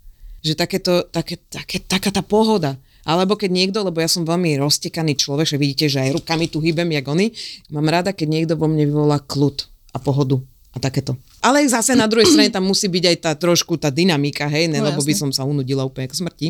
Že 0.42 0.54
takéto, 0.56 0.94
také, 1.12 1.38
také, 1.52 1.84
taká 1.84 2.10
tá 2.10 2.24
pohoda. 2.24 2.80
Alebo 3.06 3.38
keď 3.38 3.52
niekto, 3.54 3.86
lebo 3.86 4.02
ja 4.02 4.10
som 4.10 4.26
veľmi 4.26 4.58
roztekaný 4.58 5.20
človek, 5.20 5.46
že 5.46 5.62
vidíte, 5.62 5.86
že 5.92 6.02
aj 6.02 6.24
rukami 6.24 6.50
tu 6.50 6.64
hýbem, 6.64 6.90
jak 6.90 7.06
oni, 7.06 7.36
mám 7.70 7.86
rada, 7.92 8.16
keď 8.16 8.28
niekto 8.32 8.54
vo 8.58 8.66
mne 8.66 8.90
vyvolá 8.90 9.22
kľud 9.22 9.70
a 9.94 10.02
pohodu 10.02 10.42
a 10.76 10.78
takéto. 10.78 11.16
Ale 11.40 11.64
zase 11.64 11.96
na 11.96 12.04
druhej 12.06 12.28
strane 12.28 12.52
tam 12.52 12.68
musí 12.68 12.92
byť 12.92 13.04
aj 13.08 13.18
tá 13.24 13.32
trošku 13.40 13.80
tá 13.80 13.88
dynamika, 13.88 14.52
hej, 14.52 14.68
ne, 14.68 14.84
No, 14.84 14.92
lebo 14.92 15.00
by 15.00 15.16
jasne. 15.16 15.32
som 15.32 15.32
sa 15.32 15.48
unudila 15.48 15.88
úplne 15.88 16.12
k 16.12 16.20
smrti. 16.20 16.48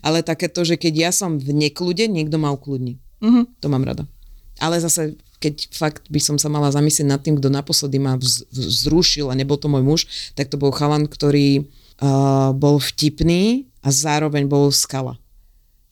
Ale 0.00 0.24
takéto, 0.24 0.64
že 0.64 0.80
keď 0.80 0.94
ja 0.96 1.10
som 1.12 1.36
v 1.36 1.52
nekľude, 1.52 2.08
niekto 2.08 2.40
ma 2.40 2.48
ukludní. 2.56 2.96
Mhm. 3.20 3.60
To 3.60 3.66
mám 3.68 3.84
rada. 3.84 4.08
Ale 4.56 4.80
zase, 4.80 5.20
keď 5.36 5.68
fakt 5.76 6.08
by 6.08 6.16
som 6.16 6.40
sa 6.40 6.48
mala 6.48 6.72
zamyslieť 6.72 7.04
nad 7.04 7.20
tým, 7.20 7.36
kto 7.36 7.52
naposledy 7.52 8.00
ma 8.00 8.16
vz, 8.16 8.48
vzrušil 8.48 9.28
a 9.28 9.36
nebol 9.36 9.60
to 9.60 9.68
môj 9.68 9.84
muž, 9.84 10.00
tak 10.32 10.48
to 10.48 10.56
bol 10.56 10.72
chalan, 10.72 11.04
ktorý 11.04 11.68
uh, 12.00 12.56
bol 12.56 12.80
vtipný 12.80 13.68
a 13.84 13.92
zároveň 13.92 14.48
bol 14.48 14.72
skala. 14.72 15.20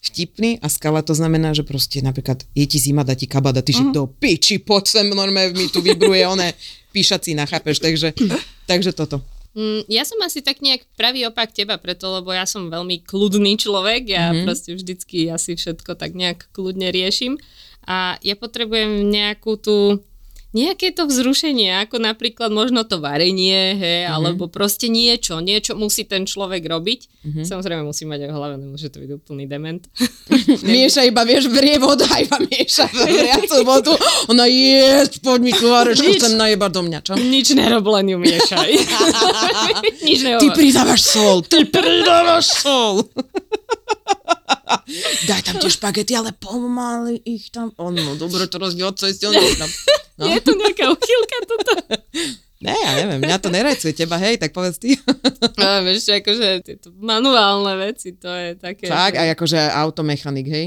Vtipný 0.05 0.61
a 0.61 0.69
skala 0.69 1.01
to 1.01 1.17
znamená, 1.17 1.57
že 1.57 1.65
proste 1.65 1.97
napríklad 1.97 2.45
je 2.53 2.65
ti 2.69 2.77
zima, 2.77 3.01
dá 3.01 3.17
ti 3.17 3.25
kabada, 3.25 3.65
ty 3.65 3.73
uh-huh. 3.73 3.89
že 3.89 3.95
do 3.95 4.05
piči, 4.05 4.61
poď 4.61 4.83
sem, 4.85 5.05
normálne 5.09 5.49
mi 5.57 5.65
tu 5.65 5.81
vibruje 5.81 6.21
oné 6.29 6.53
píšací, 6.93 7.33
chápeš, 7.33 7.81
takže, 7.81 8.13
takže 8.69 8.93
toto. 8.93 9.25
Mm, 9.55 9.87
ja 9.87 10.03
som 10.03 10.19
asi 10.21 10.43
tak 10.43 10.59
nejak 10.59 10.83
pravý 10.99 11.25
opak 11.25 11.55
teba, 11.55 11.79
preto, 11.79 12.11
lebo 12.11 12.29
ja 12.35 12.43
som 12.45 12.67
veľmi 12.67 13.07
kľudný 13.07 13.55
človek, 13.55 14.03
ja 14.13 14.29
mm-hmm. 14.29 14.43
proste 14.45 14.71
vždycky 14.75 15.31
asi 15.31 15.57
všetko 15.57 15.95
tak 15.95 16.11
nejak 16.13 16.51
kľudne 16.51 16.91
riešim 16.91 17.39
a 17.87 18.19
ja 18.19 18.35
potrebujem 18.35 19.07
nejakú 19.07 19.55
tú 19.57 20.05
nejaké 20.55 20.95
to 20.95 21.03
vzrušenie, 21.03 21.83
ako 21.83 21.99
napríklad 21.99 22.47
možno 22.47 22.87
to 22.87 23.03
varenie, 23.03 23.75
hej, 23.75 24.07
mm-hmm. 24.07 24.15
alebo 24.15 24.47
proste 24.47 24.87
niečo, 24.87 25.43
niečo 25.43 25.75
musí 25.75 26.07
ten 26.07 26.23
človek 26.23 26.63
robiť. 26.63 27.27
Mm-hmm. 27.27 27.43
Samozrejme 27.43 27.83
musí 27.83 28.07
mať 28.07 28.25
aj 28.25 28.29
v 28.31 28.35
hlave, 28.39 28.55
nemôže 28.55 28.87
to 28.87 29.03
byť 29.03 29.11
úplný 29.19 29.51
dement. 29.51 29.83
Mieša 30.63 31.03
iba, 31.03 31.27
vieš, 31.27 31.51
brie 31.51 31.75
voda, 31.75 32.07
iba 32.15 32.39
mieša 32.39 32.87
vriacu 32.87 33.67
vodu. 33.67 33.93
Ona 34.31 34.47
je, 34.47 35.03
poď 35.19 35.39
mi 35.43 35.51
tu 35.51 35.67
vareš, 35.67 35.99
chcem 35.99 36.39
najebať 36.39 36.71
do 36.71 36.81
mňa, 36.87 36.99
čo? 37.03 37.13
Nič 37.19 37.51
nerob, 37.51 37.83
len 37.91 38.15
ju 38.15 38.17
miešaj. 38.17 38.71
Nič 40.07 40.23
nehovor. 40.23 40.39
Ty 40.39 40.47
pridávaš 40.55 41.01
sol, 41.03 41.43
ty 41.43 41.67
pridávaš 41.67 42.63
sol. 42.63 43.03
Daj 45.27 45.41
tam 45.45 45.55
tie 45.59 45.71
špagety, 45.71 46.13
ale 46.15 46.31
pomaly 46.31 47.19
ich 47.25 47.51
tam... 47.51 47.73
O, 47.75 47.91
no, 47.91 48.15
dobre, 48.15 48.47
to 48.47 48.61
rozdiel 48.61 48.93
od 48.93 48.97
cesty, 48.97 49.27
No. 50.15 50.31
Je 50.31 50.39
to 50.39 50.55
nejaká 50.55 50.85
uchylka 50.91 51.37
toto? 51.47 51.73
Ne, 52.65 52.71
ja 52.71 52.97
neviem, 52.97 53.19
mňa 53.21 53.37
to 53.43 53.51
nerajcuje, 53.51 53.93
teba, 53.93 54.15
hej, 54.17 54.41
tak 54.41 54.55
povedz 54.55 54.81
ty. 54.81 54.97
No, 55.61 55.85
vieš, 55.85 56.09
akože 56.09 56.65
tieto 56.65 56.89
manuálne 56.97 57.77
veci, 57.77 58.15
to 58.15 58.31
je 58.31 58.57
také... 58.57 58.89
Fakt, 58.89 59.19
aj 59.19 59.37
akože 59.37 59.59
automechanik, 59.59 60.47
hej? 60.49 60.65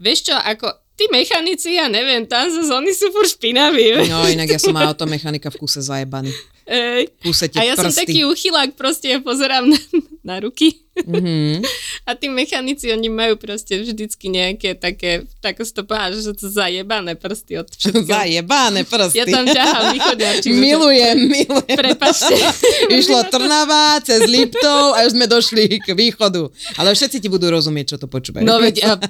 Vieš 0.00 0.30
čo, 0.30 0.34
ako 0.38 0.72
tí 0.96 1.10
mechanici, 1.12 1.76
ja 1.76 1.90
neviem, 1.90 2.24
tam 2.24 2.48
sa 2.48 2.62
oni 2.78 2.94
sú 2.94 3.10
furt 3.10 3.28
špinaví. 3.28 4.08
No, 4.08 4.24
inak 4.24 4.56
ja 4.56 4.60
som 4.62 4.78
automechanika 4.78 5.50
v 5.50 5.60
kuse 5.60 5.82
zajebaný. 5.82 6.32
Ej. 6.66 7.10
Kúse 7.22 7.50
A 7.58 7.62
ja 7.66 7.74
prsty. 7.74 7.82
som 7.82 7.90
taký 7.92 8.20
uchylák, 8.22 8.78
proste 8.78 9.10
ja 9.10 9.18
pozerám 9.18 9.66
na, 9.72 9.78
na 10.22 10.36
ruky. 10.38 10.82
Mm-hmm. 10.92 11.64
A 12.04 12.12
tí 12.12 12.28
mechanici, 12.28 12.92
oni 12.92 13.08
majú 13.08 13.40
proste 13.40 13.80
vždycky 13.80 14.28
nejaké 14.28 14.76
také, 14.76 15.24
tak 15.40 15.56
to 15.56 15.88
povedať, 15.88 16.20
že 16.20 16.36
to 16.36 16.52
zajebané 16.52 17.16
prsty 17.16 17.56
od 17.56 17.72
všetkého. 17.72 18.04
Zajebané 18.12 18.84
prsty. 18.84 19.16
Ja 19.16 19.24
tam 19.24 19.48
ťahám 19.48 19.96
východňarčinu. 19.96 20.52
Milujem, 20.52 21.18
milujem. 21.32 21.76
Prepačte. 21.80 22.36
Išlo 23.00 23.24
Trnava 23.32 24.04
cez 24.04 24.28
Liptov 24.28 24.92
a 24.92 25.08
už 25.08 25.16
sme 25.16 25.24
došli 25.24 25.80
k 25.80 25.96
východu. 25.96 26.52
Ale 26.76 26.92
všetci 26.92 27.24
ti 27.24 27.28
budú 27.32 27.48
rozumieť, 27.48 27.96
čo 27.96 28.04
to 28.04 28.06
počúvajú. 28.06 28.44
No 28.44 28.60
veď, 28.60 28.84
a 28.84 29.00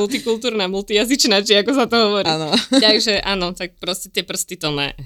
multikultúrna, 0.00 0.72
multijazyčná, 0.72 1.44
či 1.44 1.60
ako 1.60 1.70
sa 1.76 1.84
to 1.84 1.96
hovorí. 2.00 2.24
Áno. 2.24 2.48
Takže 2.72 3.20
áno, 3.20 3.52
tak 3.52 3.76
proste 3.76 4.08
tie 4.08 4.24
prsty 4.24 4.56
to 4.56 4.72
ne. 4.72 4.96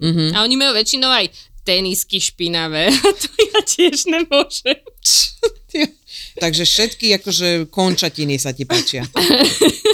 Mm-hmm. 0.00 0.28
A 0.32 0.36
oni 0.42 0.56
majú 0.56 0.72
väčšinou 0.74 1.12
aj 1.12 1.28
tenisky 1.64 2.18
špinavé. 2.18 2.88
A 3.06 3.10
to 3.12 3.28
ja 3.28 3.60
tiež 3.62 4.08
nemôžem. 4.08 4.80
Takže 6.42 6.64
všetky 6.64 7.20
akože 7.20 7.68
končatiny 7.68 8.40
sa 8.40 8.56
ti 8.56 8.64
páčia. 8.64 9.04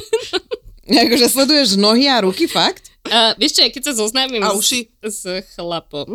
akože 1.06 1.26
sleduješ 1.26 1.76
nohy 1.76 2.06
a 2.06 2.22
ruky, 2.22 2.46
fakt? 2.46 2.94
A 3.06 3.34
vieš 3.38 3.58
čo, 3.58 3.62
keď 3.66 3.82
sa 3.90 3.92
zoznámim 3.98 4.42
A 4.42 4.54
s, 4.54 4.58
uši? 4.58 4.80
s 5.02 5.22
chlapom, 5.54 6.10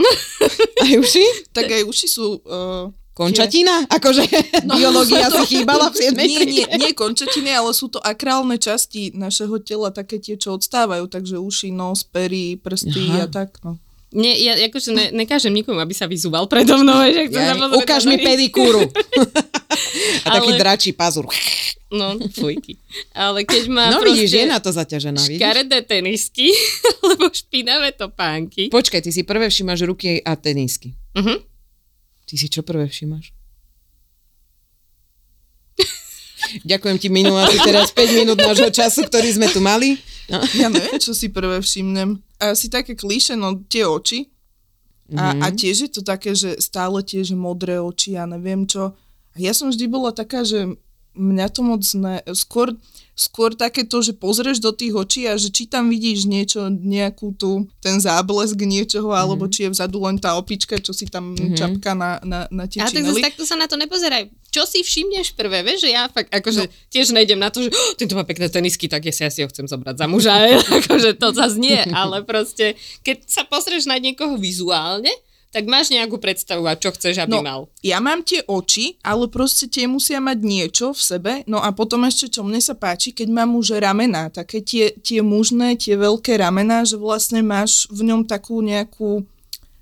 Aj 0.83 0.93
uši? 0.99 1.51
Tak 1.55 1.67
aj 1.67 1.83
uši 1.87 2.07
sú... 2.07 2.39
Uh, 2.43 2.91
Končatina? 3.11 3.85
Akože 3.91 4.23
no, 4.67 4.79
biológia 4.79 5.27
si 5.35 5.59
chýbala 5.59 5.91
v 5.91 5.95
7. 5.99 6.15
nie, 6.15 6.43
nie, 6.47 6.65
nie 6.65 6.91
končatiny, 6.95 7.51
ale 7.51 7.75
sú 7.75 7.91
to 7.91 7.99
akrálne 7.99 8.55
časti 8.55 9.11
našeho 9.11 9.59
tela, 9.59 9.91
také 9.91 10.17
tie, 10.17 10.39
čo 10.39 10.55
odstávajú, 10.55 11.11
takže 11.11 11.35
uši, 11.35 11.75
nos, 11.75 12.07
pery, 12.07 12.55
prsty 12.55 13.03
Aha. 13.11 13.23
a 13.23 13.27
tak, 13.27 13.59
no. 13.67 13.75
nie, 14.15 14.31
ja 14.43 14.55
akože 14.55 14.89
ne, 14.95 15.05
nekážem 15.11 15.51
nikomu, 15.51 15.79
aby 15.79 15.91
sa 15.91 16.07
vyzúval 16.07 16.47
predo 16.47 16.79
mnou, 16.79 17.03
že 17.07 17.31
Ja, 17.31 17.55
ukáž 17.55 18.07
mi 18.07 18.15
pedikúru. 18.19 18.87
a 20.25 20.27
taký 20.39 20.51
Ale- 20.55 20.59
dračí 20.59 20.91
pazur. 20.95 21.27
No, 21.91 22.15
fujky. 22.31 22.79
Ale 23.11 23.43
keď 23.43 23.63
má 23.67 23.91
No 23.91 23.99
vidíš, 23.99 24.31
je 24.31 24.45
na 24.47 24.63
to 24.63 24.71
zaťažená, 24.71 25.19
vidíš? 25.27 25.43
škaredé 25.43 25.83
tenisky, 25.83 26.47
alebo 27.03 27.27
špinavé 27.27 27.91
topánky. 27.91 28.71
Počkaj, 28.71 29.03
ty 29.03 29.11
si 29.11 29.27
prvé 29.27 29.51
všimáš 29.51 29.83
ruky 29.83 30.23
a 30.23 30.39
tenisky. 30.39 30.95
Uh-huh. 31.11 31.43
Ty 32.31 32.39
si 32.39 32.47
čo 32.47 32.63
prvé 32.63 32.87
všimáš? 32.87 33.35
Ďakujem 36.71 36.95
ti, 36.95 37.11
minula 37.11 37.43
si 37.51 37.59
teraz 37.59 37.91
5 37.91 38.19
minút 38.23 38.39
nášho 38.39 38.71
času, 38.71 39.03
ktorý 39.03 39.35
sme 39.35 39.51
tu 39.51 39.59
mali. 39.59 39.99
No. 40.31 40.39
Ja 40.55 40.71
neviem, 40.71 40.95
čo 40.95 41.11
si 41.11 41.27
prvé 41.27 41.59
všimnem. 41.59 42.23
Asi 42.39 42.71
také 42.71 42.95
klíše, 42.95 43.35
no 43.35 43.59
tie 43.67 43.83
oči. 43.83 44.31
A, 45.11 45.35
a 45.43 45.51
tiež 45.51 45.75
je 45.83 45.91
to 45.91 46.07
také, 46.07 46.31
že 46.31 46.55
stále 46.63 47.03
tiež 47.03 47.35
modré 47.35 47.83
oči, 47.83 48.15
ja 48.15 48.23
neviem 48.23 48.63
čo. 48.63 48.95
A 49.35 49.37
ja 49.43 49.51
som 49.51 49.67
vždy 49.67 49.91
bola 49.91 50.15
taká, 50.15 50.47
že 50.47 50.79
mňa 51.15 51.47
to 51.51 51.61
moc 51.63 51.83
ne... 51.97 52.23
Skôr, 52.31 52.71
skôr 53.11 53.53
také 53.53 53.83
to, 53.83 54.01
že 54.01 54.15
pozrieš 54.15 54.63
do 54.63 54.71
tých 54.71 54.95
očí 54.95 55.21
a 55.27 55.35
že 55.35 55.51
či 55.51 55.67
tam 55.67 55.91
vidíš 55.91 56.25
niečo, 56.25 56.71
nejakú 56.71 57.35
tu, 57.35 57.67
ten 57.83 57.99
záblesk 57.99 58.57
niečoho, 58.57 59.11
mm-hmm. 59.11 59.21
alebo 59.21 59.45
či 59.51 59.67
je 59.67 59.73
vzadu 59.75 60.01
len 60.01 60.17
tá 60.17 60.39
opička, 60.39 60.79
čo 60.79 60.95
si 60.95 61.05
tam 61.05 61.35
mm-hmm. 61.35 61.57
čapka 61.59 61.91
na, 61.93 62.17
na, 62.23 62.39
na 62.49 62.65
tie 62.65 62.81
A 62.81 62.89
tak 62.89 63.03
zase 63.03 63.21
takto 63.21 63.43
sa 63.43 63.59
na 63.59 63.67
to 63.67 63.75
nepozeraj. 63.75 64.31
Čo 64.51 64.67
si 64.67 64.83
všimneš 64.83 65.35
prvé, 65.35 65.63
vieš, 65.63 65.87
že 65.87 65.89
ja 65.95 66.07
fakt 66.11 66.31
akože 66.31 66.63
no. 66.67 66.71
tiež 66.91 67.15
nejdem 67.15 67.39
na 67.39 67.51
to, 67.51 67.63
že 67.63 67.69
oh, 67.71 67.93
tento 67.95 68.15
má 68.15 68.23
pekné 68.23 68.47
tenisky, 68.51 68.87
tak 68.87 69.05
ja 69.05 69.13
si 69.13 69.23
asi 69.27 69.39
ho 69.43 69.47
chcem 69.51 69.67
zobrať 69.67 69.95
za 70.01 70.07
muža, 70.07 70.35
akože 70.83 71.19
to 71.19 71.27
zase 71.35 71.59
nie, 71.59 71.79
ale 72.01 72.23
proste, 72.23 72.79
keď 73.03 73.27
sa 73.27 73.43
pozrieš 73.45 73.85
na 73.87 73.99
niekoho 73.99 74.39
vizuálne, 74.39 75.11
tak 75.51 75.67
máš 75.67 75.91
nejakú 75.91 76.15
predstavu 76.15 76.63
a 76.63 76.79
čo 76.79 76.95
chceš, 76.95 77.27
aby 77.27 77.35
No, 77.35 77.43
mal. 77.43 77.61
ja 77.83 77.99
mám 77.99 78.23
tie 78.23 78.39
oči, 78.47 78.95
ale 79.03 79.27
proste 79.27 79.67
tie 79.67 79.83
musia 79.83 80.23
mať 80.23 80.39
niečo 80.39 80.95
v 80.95 81.01
sebe. 81.03 81.31
No 81.43 81.59
a 81.59 81.75
potom 81.75 82.07
ešte, 82.07 82.31
čo 82.31 82.47
mne 82.47 82.63
sa 82.63 82.71
páči, 82.71 83.11
keď 83.11 83.27
mám 83.27 83.59
už 83.59 83.75
ramená, 83.83 84.31
také 84.31 84.63
tie, 84.63 84.95
tie 84.95 85.19
mužné, 85.19 85.75
tie 85.75 85.99
veľké 85.99 86.39
ramená, 86.39 86.87
že 86.87 86.95
vlastne 86.95 87.43
máš 87.43 87.91
v 87.91 88.07
ňom 88.07 88.23
takú 88.23 88.63
nejakú 88.63 89.27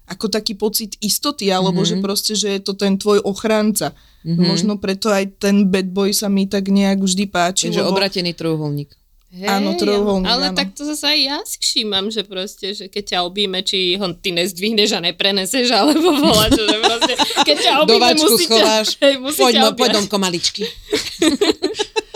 ako 0.10 0.26
taký 0.26 0.58
pocit 0.58 0.98
istoty, 1.06 1.54
alebo 1.54 1.86
mm-hmm. 1.86 2.02
že 2.02 2.04
proste, 2.04 2.34
že 2.34 2.50
je 2.58 2.62
to 2.66 2.74
ten 2.74 2.98
tvoj 2.98 3.22
ochranca. 3.22 3.94
Mm-hmm. 4.26 4.42
Možno 4.42 4.74
preto 4.82 5.14
aj 5.14 5.38
ten 5.38 5.70
bad 5.70 5.94
boy 5.94 6.10
sa 6.18 6.34
mi 6.34 6.50
tak 6.50 6.74
nejak 6.74 6.98
vždy 6.98 7.30
páči. 7.30 7.70
Čiže 7.70 7.86
lebo... 7.86 7.94
obratený 7.94 8.34
trojuholník. 8.34 8.99
Hej, 9.30 9.46
Áno, 9.46 9.78
trojuholník, 9.78 10.26
Ale 10.26 10.50
áno. 10.50 10.58
tak 10.58 10.74
to 10.74 10.82
zase 10.90 11.06
aj 11.06 11.20
ja 11.22 11.38
si 11.46 11.62
všímam, 11.62 12.10
že 12.10 12.26
proste, 12.26 12.74
že 12.74 12.90
keď 12.90 13.04
ťa 13.14 13.20
objíme, 13.30 13.62
či 13.62 13.94
ho 13.94 14.10
ty 14.18 14.34
nezdvihneš 14.34 14.98
a 14.98 15.06
nepreneseš, 15.06 15.70
alebo 15.70 16.10
volať, 16.18 16.58
že 16.58 16.78
proste, 16.82 17.14
keď 17.46 17.56
ťa 17.62 17.72
Do 17.78 17.82
objíme, 17.86 18.02
vačku 18.10 18.26
musí 18.26 18.46
schováš. 18.50 18.88
hej, 18.98 19.14
musí 19.22 19.38
Poď, 19.38 19.54
no, 19.56 19.68
objať. 19.70 19.78
poď 19.78 19.90
domko 20.02 20.18
maličky. 20.18 20.64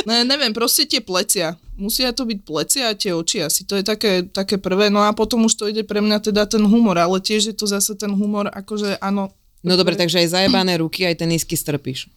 Ne, 0.03 0.27
neviem, 0.27 0.51
proste 0.51 0.83
tie 0.83 0.99
plecia. 0.99 1.55
Musia 1.79 2.11
to 2.11 2.27
byť 2.27 2.39
plecia 2.43 2.91
a 2.91 2.97
tie 2.97 3.15
oči 3.15 3.39
asi. 3.39 3.63
To 3.63 3.79
je 3.79 3.87
také, 3.87 4.27
také 4.27 4.59
prvé. 4.59 4.91
No 4.91 4.99
a 4.99 5.15
potom 5.15 5.47
už 5.47 5.55
to 5.55 5.71
ide 5.71 5.87
pre 5.87 6.03
mňa 6.03 6.19
teda 6.19 6.43
ten 6.43 6.59
humor, 6.59 6.99
ale 6.99 7.23
tiež 7.23 7.47
je 7.47 7.55
to 7.55 7.63
zase 7.63 7.95
ten 7.95 8.11
humor, 8.11 8.51
akože 8.51 8.99
áno. 8.99 9.31
No 9.63 9.79
dobre, 9.79 9.95
takže 9.95 10.19
aj 10.19 10.35
zajebané 10.35 10.75
ruky, 10.75 11.07
aj 11.07 11.23
tenisky 11.23 11.55
strpíš. 11.55 12.11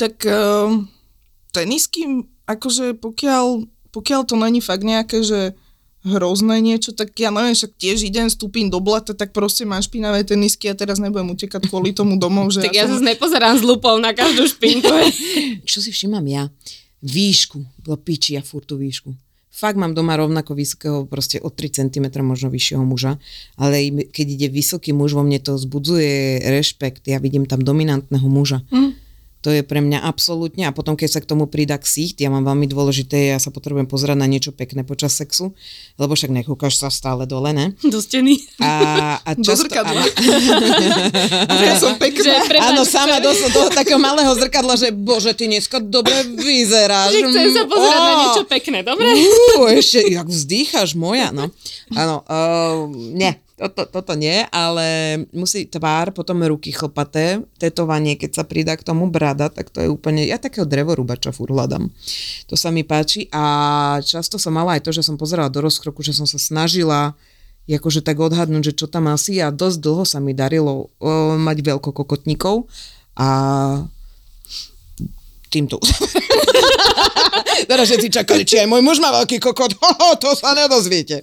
Tak 0.00 0.24
uh, 0.24 0.80
tenisky, 1.52 2.24
akože 2.46 2.98
pokiaľ, 2.98 3.66
pokiaľ 3.92 4.20
to 4.26 4.34
není 4.38 4.60
fakt 4.60 4.82
nejaké, 4.86 5.22
že 5.22 5.54
hrozné 6.02 6.58
niečo, 6.58 6.90
tak 6.90 7.14
ja 7.14 7.30
neviem, 7.30 7.54
však 7.54 7.78
tiež 7.78 8.02
idem, 8.02 8.26
stúpim 8.26 8.66
do 8.66 8.82
blata, 8.82 9.14
tak 9.14 9.30
proste 9.30 9.62
mám 9.62 9.78
špinavé 9.78 10.26
tenisky 10.26 10.66
a 10.66 10.74
teraz 10.74 10.98
nebudem 10.98 11.30
utekať 11.30 11.70
kvôli 11.70 11.94
tomu 11.94 12.18
domov, 12.18 12.50
že 12.50 12.66
Tak 12.66 12.74
ja 12.74 12.90
som... 12.90 12.98
zase 12.98 13.06
nepozerám 13.06 13.54
s 13.54 13.62
lupou 13.62 13.94
na 14.02 14.10
každú 14.10 14.50
špinku. 14.50 14.90
Čo 15.70 15.78
si 15.78 15.94
všímam 15.94 16.26
ja? 16.26 16.50
Výšku. 17.06 17.86
Do 17.86 17.94
piči, 17.94 18.34
ja 18.34 18.42
furt 18.42 18.66
tú 18.66 18.78
výšku. 18.82 19.14
Fakt 19.52 19.78
mám 19.78 19.94
doma 19.94 20.16
rovnako 20.16 20.56
vysokého, 20.56 21.04
proste 21.06 21.38
o 21.38 21.52
3 21.52 21.92
cm 21.92 22.06
možno 22.24 22.48
vyššieho 22.48 22.82
muža, 22.82 23.20
ale 23.60 24.08
keď 24.08 24.26
ide 24.26 24.48
vysoký 24.48 24.96
muž, 24.96 25.12
vo 25.12 25.22
mne 25.22 25.38
to 25.38 25.60
zbudzuje 25.60 26.40
rešpekt. 26.40 27.04
Ja 27.06 27.20
vidím 27.20 27.44
tam 27.44 27.60
dominantného 27.60 28.26
muža. 28.26 28.64
Mm. 28.72 28.96
To 29.42 29.50
je 29.50 29.66
pre 29.66 29.82
mňa 29.82 30.06
absolútne. 30.06 30.70
A 30.70 30.72
potom, 30.72 30.94
keď 30.94 31.18
sa 31.18 31.20
k 31.20 31.26
tomu 31.26 31.50
pridá 31.50 31.74
ksicht, 31.74 32.14
ja 32.22 32.30
mám 32.30 32.46
veľmi 32.46 32.70
dôležité, 32.70 33.34
ja 33.34 33.42
sa 33.42 33.50
potrebujem 33.50 33.90
pozerať 33.90 34.14
na 34.14 34.30
niečo 34.30 34.54
pekné 34.54 34.86
počas 34.86 35.18
sexu, 35.18 35.50
lebo 35.98 36.14
však 36.14 36.30
nekúkaš 36.30 36.78
sa 36.78 36.94
stále 36.94 37.26
dole, 37.26 37.50
ne? 37.50 37.74
Do 37.92 37.98
steny. 37.98 38.38
A, 38.62 39.18
a 39.18 39.30
Do 39.38 39.42
často, 39.42 39.66
zrkadla. 39.66 39.98
áno. 39.98 41.62
ja 41.66 41.74
som 41.74 41.98
Že 41.98 41.98
pekná. 41.98 42.34
prepáč, 42.46 42.68
Áno, 42.70 42.82
sama 42.86 43.18
do, 43.18 43.34
do 43.34 43.62
takého 43.74 43.98
malého 43.98 44.30
zrkadla, 44.38 44.78
že 44.78 44.94
bože, 44.94 45.34
ty 45.34 45.50
dneska 45.50 45.82
dobre 45.82 46.14
vyzeráš. 46.38 47.10
Že 47.10 47.20
chcem 47.34 47.48
sa 47.50 47.62
pozerať 47.66 47.98
na 47.98 48.12
Ó. 48.14 48.20
niečo 48.22 48.42
pekné, 48.46 48.78
dobre? 48.86 49.10
Ú, 49.10 49.66
ešte, 49.66 50.06
jak 50.06 50.30
vzdýchaš, 50.30 50.94
moja, 50.94 51.34
no. 51.34 51.50
Áno, 51.92 52.22
uh, 52.22 52.86
nie, 52.94 53.41
toto, 53.62 53.86
toto 53.86 54.12
nie, 54.18 54.42
ale 54.50 55.16
musí 55.30 55.70
tvár, 55.70 56.10
potom 56.10 56.42
ruky 56.42 56.74
chlpaté, 56.74 57.46
tetovanie, 57.62 58.18
keď 58.18 58.42
sa 58.42 58.44
pridá 58.46 58.74
k 58.74 58.82
tomu 58.82 59.06
brada, 59.06 59.46
tak 59.46 59.70
to 59.70 59.78
je 59.78 59.86
úplne, 59.86 60.26
ja 60.26 60.42
takého 60.42 60.66
drevorúbača 60.66 61.30
furt 61.30 61.54
hľadám. 61.54 61.86
To 62.50 62.54
sa 62.58 62.74
mi 62.74 62.82
páči 62.82 63.30
a 63.30 63.44
často 64.02 64.36
som 64.36 64.58
mala 64.58 64.74
aj 64.74 64.82
to, 64.82 64.90
že 64.90 65.06
som 65.06 65.14
pozerala 65.14 65.46
do 65.46 65.62
rozkroku, 65.62 66.02
že 66.02 66.10
som 66.10 66.26
sa 66.26 66.42
snažila 66.42 67.14
akože 67.70 68.02
tak 68.02 68.18
odhadnúť, 68.18 68.74
že 68.74 68.84
čo 68.84 68.86
tam 68.90 69.06
asi 69.06 69.38
a 69.38 69.54
dosť 69.54 69.78
dlho 69.78 70.04
sa 70.04 70.18
mi 70.18 70.34
darilo 70.34 70.90
uh, 70.98 71.38
mať 71.38 71.62
veľko 71.62 71.94
kokotníkov 71.94 72.66
a 73.14 73.28
týmto 75.46 75.78
Teraz 77.70 77.86
všetci 77.88 78.08
čakali, 78.10 78.42
či 78.42 78.58
aj 78.58 78.66
môj 78.66 78.82
muž 78.82 78.98
má 78.98 79.14
veľký 79.22 79.38
kokot. 79.38 79.78
To 80.22 80.30
sa 80.34 80.52
nedozviete. 80.52 81.22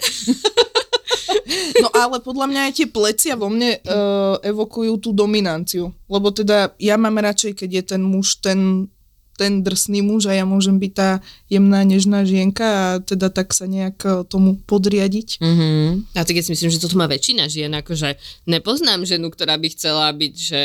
No 1.78 1.90
ale 1.94 2.20
podľa 2.20 2.46
mňa 2.50 2.62
aj 2.70 2.74
tie 2.74 2.88
plecia 2.90 3.34
vo 3.38 3.48
mne 3.48 3.78
uh, 3.78 4.42
evokujú 4.42 4.98
tú 5.00 5.10
dominanciu. 5.14 5.94
Lebo 6.10 6.34
teda 6.34 6.74
ja 6.82 6.96
mám 6.98 7.22
radšej, 7.22 7.60
keď 7.60 7.70
je 7.70 7.84
ten 7.96 8.02
muž 8.02 8.42
ten, 8.42 8.90
ten 9.40 9.64
drsný 9.64 10.04
muž 10.04 10.28
a 10.28 10.36
ja 10.36 10.44
môžem 10.44 10.76
byť 10.76 10.92
tá 10.92 11.24
jemná, 11.48 11.88
nežná 11.88 12.28
žienka 12.28 12.66
a 12.68 12.86
teda 13.00 13.32
tak 13.32 13.56
sa 13.56 13.72
nejak 13.72 13.98
eh, 14.04 14.14
tomu 14.28 14.60
podriadiť. 14.68 15.40
Mhm. 15.40 16.12
A 16.20 16.28
tak 16.28 16.36
ja 16.36 16.44
si 16.44 16.52
myslím, 16.52 16.68
že 16.68 16.84
toto 16.84 17.00
má 17.00 17.08
väčšina 17.08 17.48
žien, 17.48 17.72
akože 17.72 18.20
nepoznám 18.52 19.08
ženu, 19.08 19.32
ktorá 19.32 19.56
by 19.56 19.68
chcela 19.72 20.12
byť, 20.12 20.34
že 20.36 20.62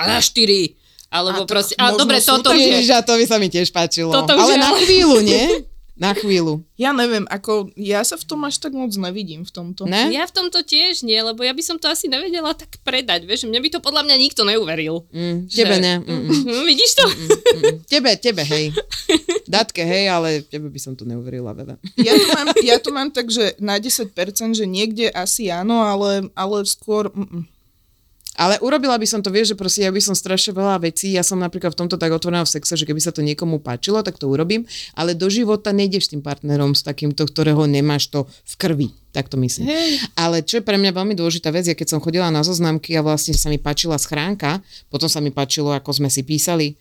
a 0.00 0.02
na 0.08 0.24
štyri, 0.24 0.80
alebo 1.12 1.44
A 1.44 1.46
to 1.46 1.52
proste, 1.52 1.74
a 1.76 1.92
dobre, 1.92 2.18
toto 2.24 2.50
už 2.50 2.58
je, 2.58 2.66
Ježiš, 2.72 2.90
a 2.96 3.00
to 3.04 3.14
by 3.14 3.24
sa 3.28 3.36
mi 3.36 3.52
tiež 3.52 3.68
páčilo. 3.70 4.10
Toto 4.10 4.34
už 4.34 4.50
ale 4.50 4.54
je, 4.56 4.58
na 4.58 4.70
chvíľu, 4.80 5.18
nie? 5.20 5.44
Na 5.94 6.10
chvíľu. 6.10 6.66
Ja 6.74 6.90
neviem, 6.90 7.22
ako 7.30 7.70
ja 7.78 8.02
sa 8.02 8.18
v 8.18 8.26
tom 8.26 8.42
až 8.42 8.58
tak 8.58 8.74
moc 8.74 8.90
nevidím 8.98 9.46
v 9.46 9.52
tomto. 9.54 9.86
Ne? 9.86 10.10
Ja 10.10 10.26
v 10.26 10.34
tomto 10.34 10.66
tiež 10.66 11.06
nie, 11.06 11.14
lebo 11.22 11.46
ja 11.46 11.54
by 11.54 11.62
som 11.62 11.78
to 11.78 11.86
asi 11.86 12.10
nevedela 12.10 12.50
tak 12.50 12.82
predať, 12.82 13.22
vieš, 13.22 13.46
mne 13.46 13.62
by 13.62 13.70
to 13.70 13.78
podľa 13.78 14.02
mňa 14.02 14.16
nikto 14.18 14.42
neuveril. 14.42 15.06
Mm, 15.14 15.46
Že- 15.46 15.54
tebe 15.54 15.76
ne. 15.78 15.94
Mm, 16.02 16.10
mm, 16.26 16.42
Hm, 16.50 16.62
vidíš 16.66 16.90
to? 16.98 17.04
mm. 17.06 17.74
Tebe, 17.86 18.10
tebe, 18.18 18.42
hej. 18.42 18.74
Datke, 19.46 19.86
hej, 19.86 20.10
ale 20.10 20.42
tebe 20.42 20.66
by 20.66 20.80
som 20.82 20.98
to 20.98 21.06
neuverila 21.06 21.54
veľa. 21.54 21.78
Ja 21.94 22.18
to 22.18 22.26
mám, 22.34 22.46
ja 22.58 22.76
to 22.82 22.90
mám 22.90 23.08
tak, 23.14 23.30
že 23.30 23.54
na 23.62 23.78
10%, 23.78 24.10
že 24.58 24.66
niekde 24.66 25.14
asi 25.14 25.46
áno, 25.46 25.78
ale, 25.78 26.26
ale 26.34 26.66
skôr... 26.66 27.06
Mm, 27.14 27.46
Ale 28.34 28.58
urobila 28.58 28.98
by 28.98 29.06
som 29.06 29.22
to, 29.22 29.30
vieš, 29.30 29.54
že 29.54 29.56
proste 29.58 29.80
ja 29.86 29.94
by 29.94 30.02
som 30.02 30.14
strašne 30.14 30.50
veľa 30.50 30.82
vecí, 30.82 31.14
ja 31.14 31.22
som 31.22 31.38
napríklad 31.38 31.70
v 31.70 31.86
tomto 31.86 31.94
tak 31.94 32.10
otvorená 32.10 32.42
v 32.42 32.50
sexe, 32.50 32.74
že 32.74 32.82
keby 32.82 32.98
sa 32.98 33.14
to 33.14 33.22
niekomu 33.22 33.62
páčilo, 33.62 34.02
tak 34.02 34.18
to 34.18 34.26
urobím, 34.26 34.66
ale 34.98 35.14
do 35.14 35.30
života 35.30 35.70
nejdeš 35.70 36.10
s 36.10 36.12
tým 36.16 36.22
partnerom, 36.22 36.74
s 36.74 36.82
takýmto, 36.82 37.22
ktorého 37.30 37.62
nemáš 37.70 38.10
to 38.10 38.26
v 38.26 38.54
krvi, 38.58 38.88
tak 39.14 39.30
to 39.30 39.38
myslím. 39.38 39.70
Hej. 39.70 40.02
Ale 40.18 40.42
čo 40.42 40.58
je 40.58 40.66
pre 40.66 40.74
mňa 40.74 40.90
veľmi 40.90 41.14
dôležitá 41.14 41.54
vec, 41.54 41.70
ja 41.70 41.78
keď 41.78 41.94
som 41.94 42.02
chodila 42.02 42.26
na 42.34 42.42
zoznamky 42.42 42.98
a 42.98 43.06
vlastne 43.06 43.38
sa 43.38 43.46
mi 43.46 43.62
páčila 43.62 43.94
schránka, 44.02 44.58
potom 44.90 45.06
sa 45.06 45.22
mi 45.22 45.30
páčilo, 45.30 45.70
ako 45.70 45.94
sme 46.02 46.10
si 46.10 46.26
písali 46.26 46.74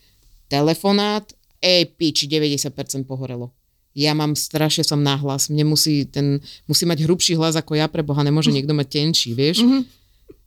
telefonát, 0.50 1.30
ej 1.62 1.86
piči, 1.86 2.26
90% 2.26 3.06
pohorelo. 3.06 3.54
Ja 3.94 4.18
mám 4.18 4.34
strašne 4.34 4.82
som 4.82 5.06
nahlas. 5.06 5.54
Mne 5.54 5.70
musí, 5.70 6.10
ten, 6.10 6.42
musí 6.66 6.90
mať 6.90 7.06
hrubší 7.06 7.38
hlas 7.38 7.54
ako 7.54 7.78
ja, 7.78 7.86
pre 7.86 8.02
Boha, 8.02 8.26
nemôže 8.26 8.50
niekto 8.50 8.74
mať 8.74 8.90
tenší, 8.90 9.38
vieš? 9.38 9.62
Mm-hmm. 9.62 10.03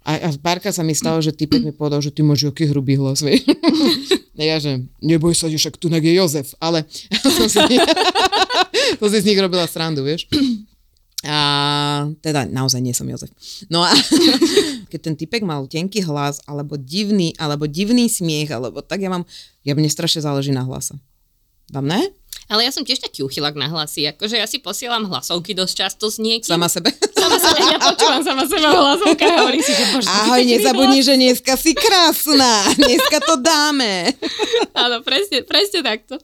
A, 0.07 0.23
a 0.23 0.29
párka 0.39 0.71
sa 0.71 0.87
mi 0.87 0.95
stalo, 0.95 1.19
že 1.19 1.35
typek 1.35 1.67
mi 1.67 1.75
povedal, 1.75 1.99
že 1.99 2.15
ty 2.15 2.23
máš 2.23 2.47
aký 2.47 2.71
hrubý 2.71 2.95
hlas, 2.95 3.27
vieš? 3.27 3.43
Ja, 4.39 4.63
že 4.63 4.87
neboj 5.03 5.35
sa, 5.35 5.51
že 5.51 5.59
však 5.59 5.81
tu 5.83 5.91
je 5.91 6.13
Jozef, 6.15 6.55
ale 6.63 6.87
som 7.37 7.51
si, 7.51 7.59
to 9.03 9.07
si 9.11 9.19
z 9.19 9.27
nich 9.27 9.41
robila 9.41 9.67
srandu, 9.67 10.07
vieš? 10.07 10.31
A 11.27 12.07
teda 12.23 12.47
naozaj 12.47 12.79
nie 12.79 12.95
som 12.95 13.09
Jozef. 13.11 13.35
No 13.67 13.83
a 13.83 13.91
keď 14.93 15.01
ten 15.11 15.15
typek 15.19 15.43
mal 15.43 15.67
tenký 15.67 16.07
hlas, 16.07 16.39
alebo 16.47 16.79
divný, 16.79 17.35
alebo 17.41 17.67
divný 17.67 18.07
smiech, 18.07 18.55
alebo 18.55 18.87
tak 18.87 19.03
ja 19.03 19.11
mám, 19.11 19.27
ja 19.67 19.75
mne 19.75 19.91
strašne 19.91 20.23
záleží 20.23 20.55
na 20.55 20.63
hlase. 20.63 20.95
Vám 21.75 21.91
ne? 21.91 22.15
Ale 22.47 22.63
ja 22.63 22.71
som 22.71 22.87
tiež 22.87 23.03
taký 23.03 23.27
uchylak 23.27 23.59
na 23.59 23.67
hlasy, 23.67 24.07
akože 24.15 24.39
ja 24.39 24.47
si 24.47 24.63
posielam 24.63 25.03
hlasovky 25.11 25.51
dosť 25.51 25.75
často 25.75 26.07
s 26.07 26.23
niekým. 26.23 26.47
Sama 26.47 26.71
sebe? 26.71 26.95
sama 27.27 27.39
sebe, 27.43 27.59
ja 27.59 27.79
počúvam 27.83 28.23
sama 28.23 28.45
seba 28.47 28.69
v 28.71 28.79
hlasovkách 28.79 29.33
a 29.35 29.39
hovorím 29.43 29.65
si, 29.67 29.73
že 29.75 29.85
bože, 29.91 30.07
Ahoj, 30.07 30.43
nezabudni, 30.47 31.01
že 31.03 31.15
dneska 31.19 31.59
si 31.59 31.75
krásna. 31.75 32.71
Dneska 32.79 33.19
to 33.27 33.35
dáme. 33.43 34.15
Áno, 34.79 35.03
presne, 35.03 35.43
presne 35.43 35.83
takto. 35.83 36.23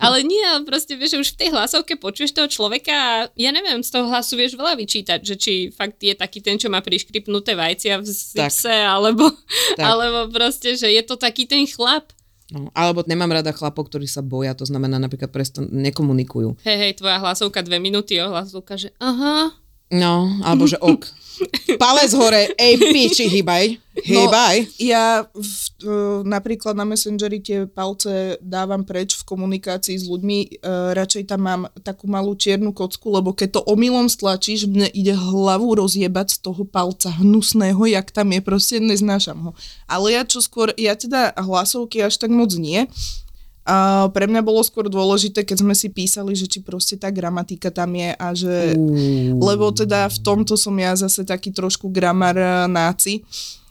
Ale 0.00 0.24
nie, 0.24 0.40
ale 0.40 0.64
proste 0.64 0.96
vieš, 0.96 1.18
že 1.18 1.20
už 1.20 1.28
v 1.36 1.38
tej 1.44 1.48
hlasovke 1.52 1.94
počuješ 2.00 2.32
toho 2.32 2.48
človeka 2.48 2.94
a 2.94 3.12
ja 3.36 3.50
neviem, 3.52 3.84
z 3.84 3.90
toho 3.92 4.08
hlasu 4.08 4.40
vieš 4.40 4.56
veľa 4.56 4.80
vyčítať, 4.80 5.20
že 5.20 5.34
či 5.36 5.52
fakt 5.68 6.00
je 6.00 6.16
taký 6.16 6.40
ten, 6.40 6.56
čo 6.56 6.72
má 6.72 6.80
priškripnuté 6.80 7.52
vajcia 7.52 8.00
v 8.00 8.06
zipse, 8.08 8.72
alebo, 8.72 9.28
Tak. 9.76 9.84
alebo 9.84 10.32
proste, 10.32 10.72
že 10.78 10.88
je 10.88 11.02
to 11.04 11.20
taký 11.20 11.44
ten 11.44 11.68
chlap. 11.68 12.08
No, 12.50 12.66
alebo 12.74 13.06
nemám 13.06 13.30
rada 13.30 13.54
chlapov, 13.54 13.86
ktorí 13.86 14.10
sa 14.10 14.26
boja, 14.26 14.58
to 14.58 14.66
znamená 14.66 14.98
napríklad 14.98 15.30
prestan- 15.30 15.70
nekomunikujú. 15.70 16.58
Hej, 16.66 16.76
hej, 16.82 16.92
tvoja 16.98 17.22
hlasovka 17.22 17.62
dve 17.62 17.78
minúty, 17.78 18.18
jo, 18.18 18.26
hlasovka, 18.26 18.74
že 18.74 18.90
aha, 18.98 19.54
No, 19.90 20.38
alebo 20.46 20.70
že 20.70 20.78
ok. 20.78 21.20
Palec 21.82 22.12
hore, 22.14 22.52
ej 22.54 22.74
piči, 22.78 23.24
hýbaj. 23.26 23.80
Hýbaj. 24.00 24.76
Ja 24.80 25.24
v, 25.32 25.52
uh, 25.84 26.20
napríklad 26.24 26.76
na 26.76 26.84
Messengeri 26.84 27.40
tie 27.40 27.64
palce 27.64 28.36
dávam 28.44 28.84
preč 28.84 29.16
v 29.16 29.26
komunikácii 29.28 29.96
s 29.96 30.04
ľuďmi. 30.08 30.60
Uh, 30.60 30.92
radšej 30.96 31.32
tam 31.32 31.40
mám 31.44 31.62
takú 31.80 32.08
malú 32.08 32.36
čiernu 32.36 32.76
kocku, 32.76 33.12
lebo 33.12 33.32
keď 33.32 33.60
to 33.60 33.66
omylom 33.66 34.08
stlačíš, 34.08 34.68
mne 34.68 34.88
ide 34.92 35.16
hlavu 35.16 35.80
rozjebať 35.80 36.36
z 36.36 36.38
toho 36.44 36.62
palca 36.64 37.08
hnusného, 37.20 37.82
jak 37.88 38.08
tam 38.12 38.32
je, 38.36 38.40
proste 38.44 38.76
neznášam 38.80 39.50
ho. 39.50 39.50
Ale 39.88 40.16
ja 40.16 40.22
čo 40.24 40.44
skôr, 40.44 40.72
ja 40.76 40.92
teda 40.96 41.32
hlasovky 41.40 42.04
až 42.04 42.20
tak 42.20 42.32
moc 42.32 42.52
nie. 42.56 42.84
A 43.68 44.08
pre 44.16 44.24
mňa 44.24 44.40
bolo 44.40 44.64
skôr 44.64 44.88
dôležité, 44.88 45.44
keď 45.44 45.60
sme 45.60 45.74
si 45.76 45.92
písali, 45.92 46.32
že 46.32 46.48
či 46.48 46.64
proste 46.64 46.96
tá 46.96 47.12
gramatika 47.12 47.68
tam 47.68 47.92
je 47.92 48.10
a 48.16 48.28
že... 48.32 48.54
Lebo 49.36 49.68
teda 49.68 50.08
v 50.08 50.18
tomto 50.24 50.56
som 50.56 50.72
ja 50.80 50.96
zase 50.96 51.28
taký 51.28 51.52
trošku 51.52 51.92
gramar 51.92 52.36
eh, 52.40 52.64
náci 52.66 53.20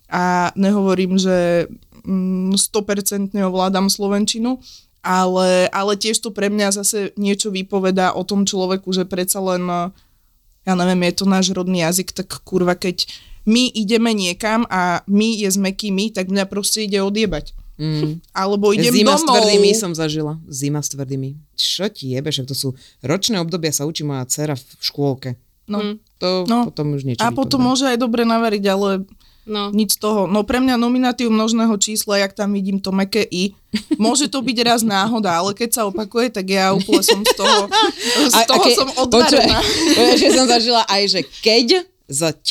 a 0.05 0.53
nehovorím, 0.53 1.17
že 1.17 1.69
mm, 2.05 2.53
100% 2.53 3.33
ovládam 3.33 3.89
slovenčinu, 3.89 4.61
ale, 5.01 5.65
ale 5.73 5.93
tiež 5.97 6.21
to 6.21 6.29
pre 6.29 6.53
mňa 6.53 6.79
zase 6.79 7.11
niečo 7.17 7.49
vypovedá 7.49 8.13
o 8.13 8.21
tom 8.21 8.45
človeku, 8.45 8.93
že 8.93 9.09
predsa 9.09 9.41
len, 9.41 9.65
eh, 9.65 9.89
ja 10.69 10.73
neviem, 10.77 11.01
je 11.09 11.13
to 11.17 11.25
náš 11.25 11.49
rodný 11.49 11.81
jazyk, 11.81 12.13
tak 12.13 12.29
kurva, 12.45 12.77
keď 12.77 13.09
my 13.49 13.73
ideme 13.73 14.13
niekam 14.13 14.69
a 14.69 15.01
my 15.09 15.41
je 15.41 15.49
s 15.49 15.57
mekými, 15.57 16.13
tak 16.13 16.29
mňa 16.29 16.45
proste 16.45 16.85
ide 16.85 17.01
odjebať. 17.01 17.57
Mm. 17.79 18.19
Alebo 18.29 18.69
idem 18.69 18.91
Zima 18.91 19.15
s 19.15 19.23
domov. 19.23 19.39
tvrdými 19.39 19.71
som 19.71 19.91
zažila. 19.91 20.35
Zima 20.45 20.79
s 20.79 20.91
tvrdými. 20.91 21.39
Čo 21.53 21.87
ti 21.87 22.11
jebe, 22.11 22.27
však 22.27 22.43
to 22.43 22.53
sú 22.53 22.69
ročné 22.99 23.39
obdobia, 23.39 23.71
sa 23.71 23.87
učí 23.87 24.03
moja 24.03 24.23
dcera 24.25 24.53
v 24.53 24.63
škôlke. 24.79 25.39
No. 25.65 25.79
Hm. 25.79 25.95
To 26.17 26.43
No. 26.43 26.67
potom 26.67 26.91
už 26.91 27.03
niečo 27.03 27.21
A 27.21 27.31
potom 27.31 27.63
môže 27.63 27.85
aj 27.85 27.95
dobre 27.95 28.23
navariť, 28.23 28.63
ale 28.67 29.07
no. 29.45 29.71
nič 29.71 29.95
z 29.95 29.99
toho. 29.99 30.27
No 30.27 30.43
pre 30.43 30.59
mňa 30.59 30.75
nominatív 30.75 31.29
množného 31.29 31.71
čísla, 31.77 32.19
jak 32.19 32.33
tam 32.33 32.51
vidím 32.51 32.77
to 32.77 32.91
meké 32.91 33.23
i, 33.23 33.55
môže 33.95 34.27
to 34.27 34.41
byť 34.41 34.57
raz 34.61 34.81
náhoda, 34.81 35.31
ale 35.31 35.53
keď 35.53 35.69
sa 35.71 35.81
opakuje, 35.85 36.27
tak 36.29 36.51
ja 36.51 36.75
úplne 36.75 36.99
som 36.99 37.23
z 37.23 37.33
toho, 37.33 37.57
z 38.27 38.39
toho 38.43 38.59
ke- 38.61 38.75
som 38.75 38.89
odvarená. 38.99 39.63
počuj, 39.95 40.17
že 40.17 40.29
som 40.33 40.45
zažila 40.45 40.83
aj, 40.83 41.01
že 41.07 41.21
keď 41.39 41.67
z 42.05 42.21
ť. 42.43 42.49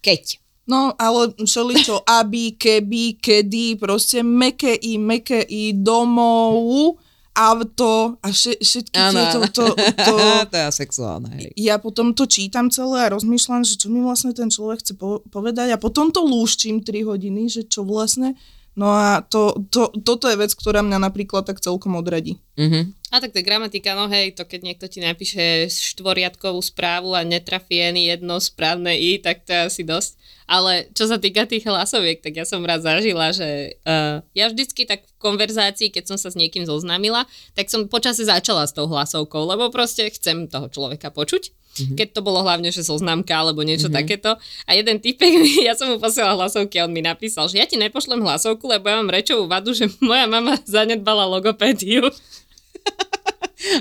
Keď. 0.00 0.24
No, 0.68 0.92
ale 1.00 1.32
všeličo, 1.40 2.04
aby, 2.04 2.52
keby, 2.60 3.16
kedy, 3.16 3.80
proste 3.80 4.20
meké 4.20 4.76
i, 4.76 5.00
meké 5.00 5.40
i, 5.40 5.72
domov, 5.72 7.00
auto 7.38 8.18
a 8.18 8.28
vše, 8.28 8.58
všetky 8.58 8.98
Áno, 8.98 9.14
tieto, 9.14 9.38
to, 9.54 9.64
to, 9.78 10.14
to 10.50 10.54
je 10.58 10.64
sexuálne, 10.74 11.30
hej. 11.38 11.54
ja 11.54 11.78
potom 11.78 12.10
to 12.12 12.26
čítam 12.26 12.66
celé 12.68 13.06
a 13.06 13.14
rozmýšľam, 13.14 13.62
že 13.62 13.78
čo 13.78 13.88
mi 13.88 14.02
vlastne 14.02 14.34
ten 14.34 14.50
človek 14.50 14.82
chce 14.82 14.98
po- 14.98 15.22
povedať 15.30 15.72
a 15.72 15.80
potom 15.80 16.10
to 16.10 16.20
lúščím 16.26 16.82
3 16.82 17.06
hodiny, 17.06 17.46
že 17.46 17.62
čo 17.64 17.86
vlastne. 17.86 18.34
No 18.78 18.94
a 18.94 19.26
to, 19.26 19.66
to, 19.74 19.90
toto 20.06 20.30
je 20.30 20.38
vec, 20.38 20.54
ktorá 20.54 20.86
mňa 20.86 21.02
napríklad 21.02 21.46
tak 21.46 21.58
celkom 21.62 21.98
odradí. 21.98 22.38
Mhm. 22.58 22.97
A 23.08 23.24
tak 23.24 23.32
tá 23.32 23.40
gramatika, 23.40 23.96
no 23.96 24.04
hej, 24.12 24.36
to 24.36 24.44
keď 24.44 24.60
niekto 24.60 24.84
ti 24.84 25.00
napíše 25.00 25.72
štvoriadkovú 25.72 26.60
správu 26.60 27.16
a 27.16 27.24
netrafí 27.24 27.80
ani 27.80 28.04
jedno 28.04 28.36
správne 28.36 28.92
i, 29.00 29.16
tak 29.16 29.48
to 29.48 29.56
je 29.56 29.60
asi 29.64 29.82
dosť. 29.84 30.20
Ale 30.48 30.92
čo 30.92 31.08
sa 31.08 31.16
týka 31.16 31.48
tých 31.48 31.64
hlasoviek, 31.64 32.20
tak 32.20 32.36
ja 32.36 32.44
som 32.44 32.64
raz 32.64 32.84
zažila, 32.84 33.32
že 33.32 33.80
uh, 33.84 34.20
ja 34.32 34.48
vždycky 34.52 34.84
tak 34.84 35.04
v 35.04 35.12
konverzácii, 35.20 35.88
keď 35.88 36.04
som 36.08 36.18
sa 36.20 36.28
s 36.32 36.36
niekým 36.36 36.68
zoznámila, 36.68 37.24
tak 37.56 37.72
som 37.72 37.88
počase 37.88 38.28
začala 38.28 38.68
s 38.68 38.76
tou 38.76 38.84
hlasovkou, 38.88 39.44
lebo 39.44 39.72
proste 39.72 40.08
chcem 40.12 40.48
toho 40.48 40.68
človeka 40.68 41.08
počuť. 41.08 41.52
Mm-hmm. 41.52 41.96
Keď 41.96 42.08
to 42.12 42.20
bolo 42.20 42.44
hlavne, 42.44 42.68
že 42.72 42.84
zoznamka 42.84 43.32
alebo 43.32 43.64
niečo 43.64 43.88
mm-hmm. 43.88 43.98
takéto. 44.04 44.30
A 44.68 44.70
jeden 44.76 45.00
typek, 45.00 45.32
ja 45.68 45.72
som 45.72 45.92
mu 45.92 45.96
posielala 45.96 46.44
hlasovky 46.44 46.80
a 46.80 46.84
on 46.84 46.92
mi 46.92 47.00
napísal, 47.00 47.48
že 47.48 47.60
ja 47.60 47.66
ti 47.68 47.80
nepošlem 47.80 48.20
hlasovku, 48.20 48.68
lebo 48.68 48.88
ja 48.88 49.00
mám 49.00 49.12
rečovú 49.12 49.48
vadu, 49.48 49.72
že 49.72 49.88
moja 50.00 50.28
mama 50.28 50.60
zanedbala 50.68 51.24
logopédiu. 51.28 52.08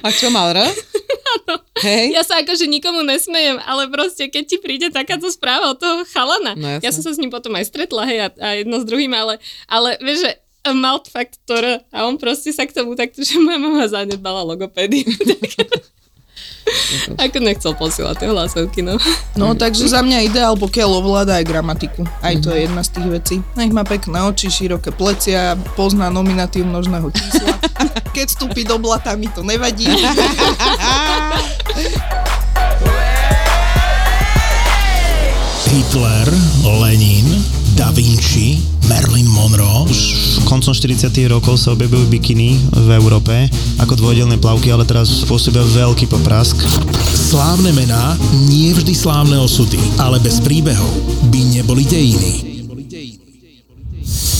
A 0.01 0.07
čo 0.09 0.33
mal 0.33 0.51
R? 0.57 0.65
Hej. 1.85 2.17
Ja 2.17 2.25
sa 2.25 2.41
akože 2.41 2.65
nikomu 2.65 3.05
nesmejem, 3.05 3.61
ale 3.61 3.85
proste 3.93 4.27
keď 4.27 4.43
ti 4.49 4.57
príde 4.57 4.87
takáto 4.89 5.29
správa 5.29 5.71
od 5.71 5.77
toho 5.77 6.01
chalana, 6.09 6.57
No 6.57 6.81
ja 6.81 6.89
som 6.89 7.05
sa 7.05 7.13
s 7.13 7.21
ním 7.21 7.29
potom 7.29 7.53
aj 7.53 7.69
stretla, 7.69 8.03
hej, 8.09 8.19
a, 8.25 8.27
a 8.41 8.47
jedno 8.57 8.81
s 8.81 8.85
druhým, 8.89 9.13
ale, 9.13 9.37
ale 9.69 10.01
vieš, 10.01 10.25
že 10.25 10.31
mal 10.73 10.99
faktor 11.05 11.63
a 11.93 11.97
on 12.03 12.19
proste 12.19 12.51
sa 12.51 12.67
k 12.67 12.75
tomu 12.75 12.97
takto, 12.97 13.23
že 13.23 13.39
moja 13.39 13.59
mama 13.61 13.87
zanedbala 13.87 14.43
logopédiu. 14.43 15.07
Ako 17.23 17.39
nechcel 17.39 17.71
posielať 17.79 18.15
tie 18.19 18.27
hlasovky, 18.27 18.83
no. 18.83 18.99
No 19.39 19.55
takže 19.55 19.87
za 19.87 20.03
mňa 20.03 20.27
ideál, 20.27 20.59
pokiaľ 20.59 20.99
ovláda 20.99 21.39
aj 21.39 21.47
gramatiku. 21.47 22.03
Aj 22.19 22.35
to 22.35 22.51
je 22.51 22.67
jedna 22.67 22.83
z 22.83 22.91
tých 22.91 23.07
vecí. 23.07 23.35
Nech 23.55 23.71
má 23.71 23.87
pekné 23.87 24.19
oči, 24.27 24.51
široké 24.51 24.91
plecia, 24.91 25.55
pozná 25.79 26.11
nominatív 26.11 26.67
množného 26.67 27.07
čísla. 27.15 27.55
Keď 28.17 28.33
vstúpi 28.33 28.65
do 28.65 28.81
blata, 28.81 29.13
mi 29.13 29.29
to 29.29 29.45
nevadí. 29.45 29.85
Hitler, 35.69 36.25
Lenin, 36.81 37.29
Da 37.77 37.93
Vinci, 37.93 38.57
Marilyn 38.89 39.29
Monroe. 39.29 39.85
Už 39.85 40.41
koncom 40.49 40.73
40 40.73 41.13
rokov 41.29 41.61
sa 41.61 41.77
objavujú 41.77 42.09
bikiny 42.09 42.57
v 42.73 42.89
Európe 42.97 43.53
ako 43.77 43.93
dvojdelné 43.93 44.41
plavky, 44.41 44.73
ale 44.73 44.81
teraz 44.89 45.13
spôsobia 45.21 45.61
veľký 45.77 46.09
poprask. 46.09 46.57
Slávne 47.13 47.69
mená, 47.69 48.17
nie 48.49 48.73
vždy 48.73 48.97
slávne 48.97 49.37
osudy, 49.37 49.77
ale 50.01 50.17
bez 50.17 50.41
príbehov 50.41 50.89
by 51.29 51.53
neboli 51.53 51.85
dejiny. 51.85 52.56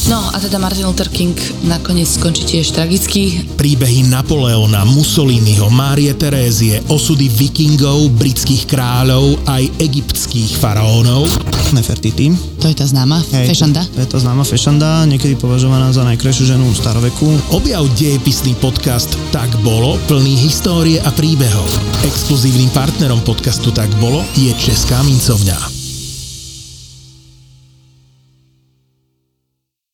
No 0.08 0.24
a 0.24 0.40
teda 0.40 0.56
Martin 0.56 0.88
Luther 0.88 1.12
King 1.12 1.36
nakoniec 1.68 2.08
skončí 2.08 2.48
tiež 2.48 2.72
tragicky. 2.72 3.44
Príbehy 3.60 4.08
Napoleona, 4.08 4.88
Mussoliniho, 4.88 5.68
Márie 5.68 6.16
Terézie, 6.16 6.80
osudy 6.88 7.28
vikingov, 7.28 8.16
britských 8.16 8.72
kráľov, 8.72 9.36
aj 9.44 9.68
egyptských 9.84 10.64
faraónov. 10.64 11.28
Nefertiti. 11.76 12.32
To 12.64 12.72
je 12.72 12.76
tá 12.80 12.88
známa, 12.88 13.20
Hej, 13.36 13.52
fešanda. 13.52 13.84
To 13.84 14.00
je 14.00 14.08
tá 14.08 14.18
známa 14.24 14.48
fešanda, 14.48 15.04
niekedy 15.12 15.36
považovaná 15.36 15.92
za 15.92 16.08
najkrajšiu 16.08 16.56
ženu 16.56 16.72
v 16.72 16.80
staroveku. 16.80 17.28
Objav 17.52 17.84
dejepisný 18.00 18.56
podcast 18.64 19.12
Tak 19.36 19.52
bolo, 19.60 20.00
plný 20.08 20.40
histórie 20.40 21.04
a 21.04 21.12
príbehov. 21.12 21.68
Exkluzívnym 22.08 22.72
partnerom 22.72 23.20
podcastu 23.28 23.76
Tak 23.76 23.92
bolo 24.00 24.24
je 24.40 24.56
Česká 24.56 25.04
mincovňa. 25.04 25.77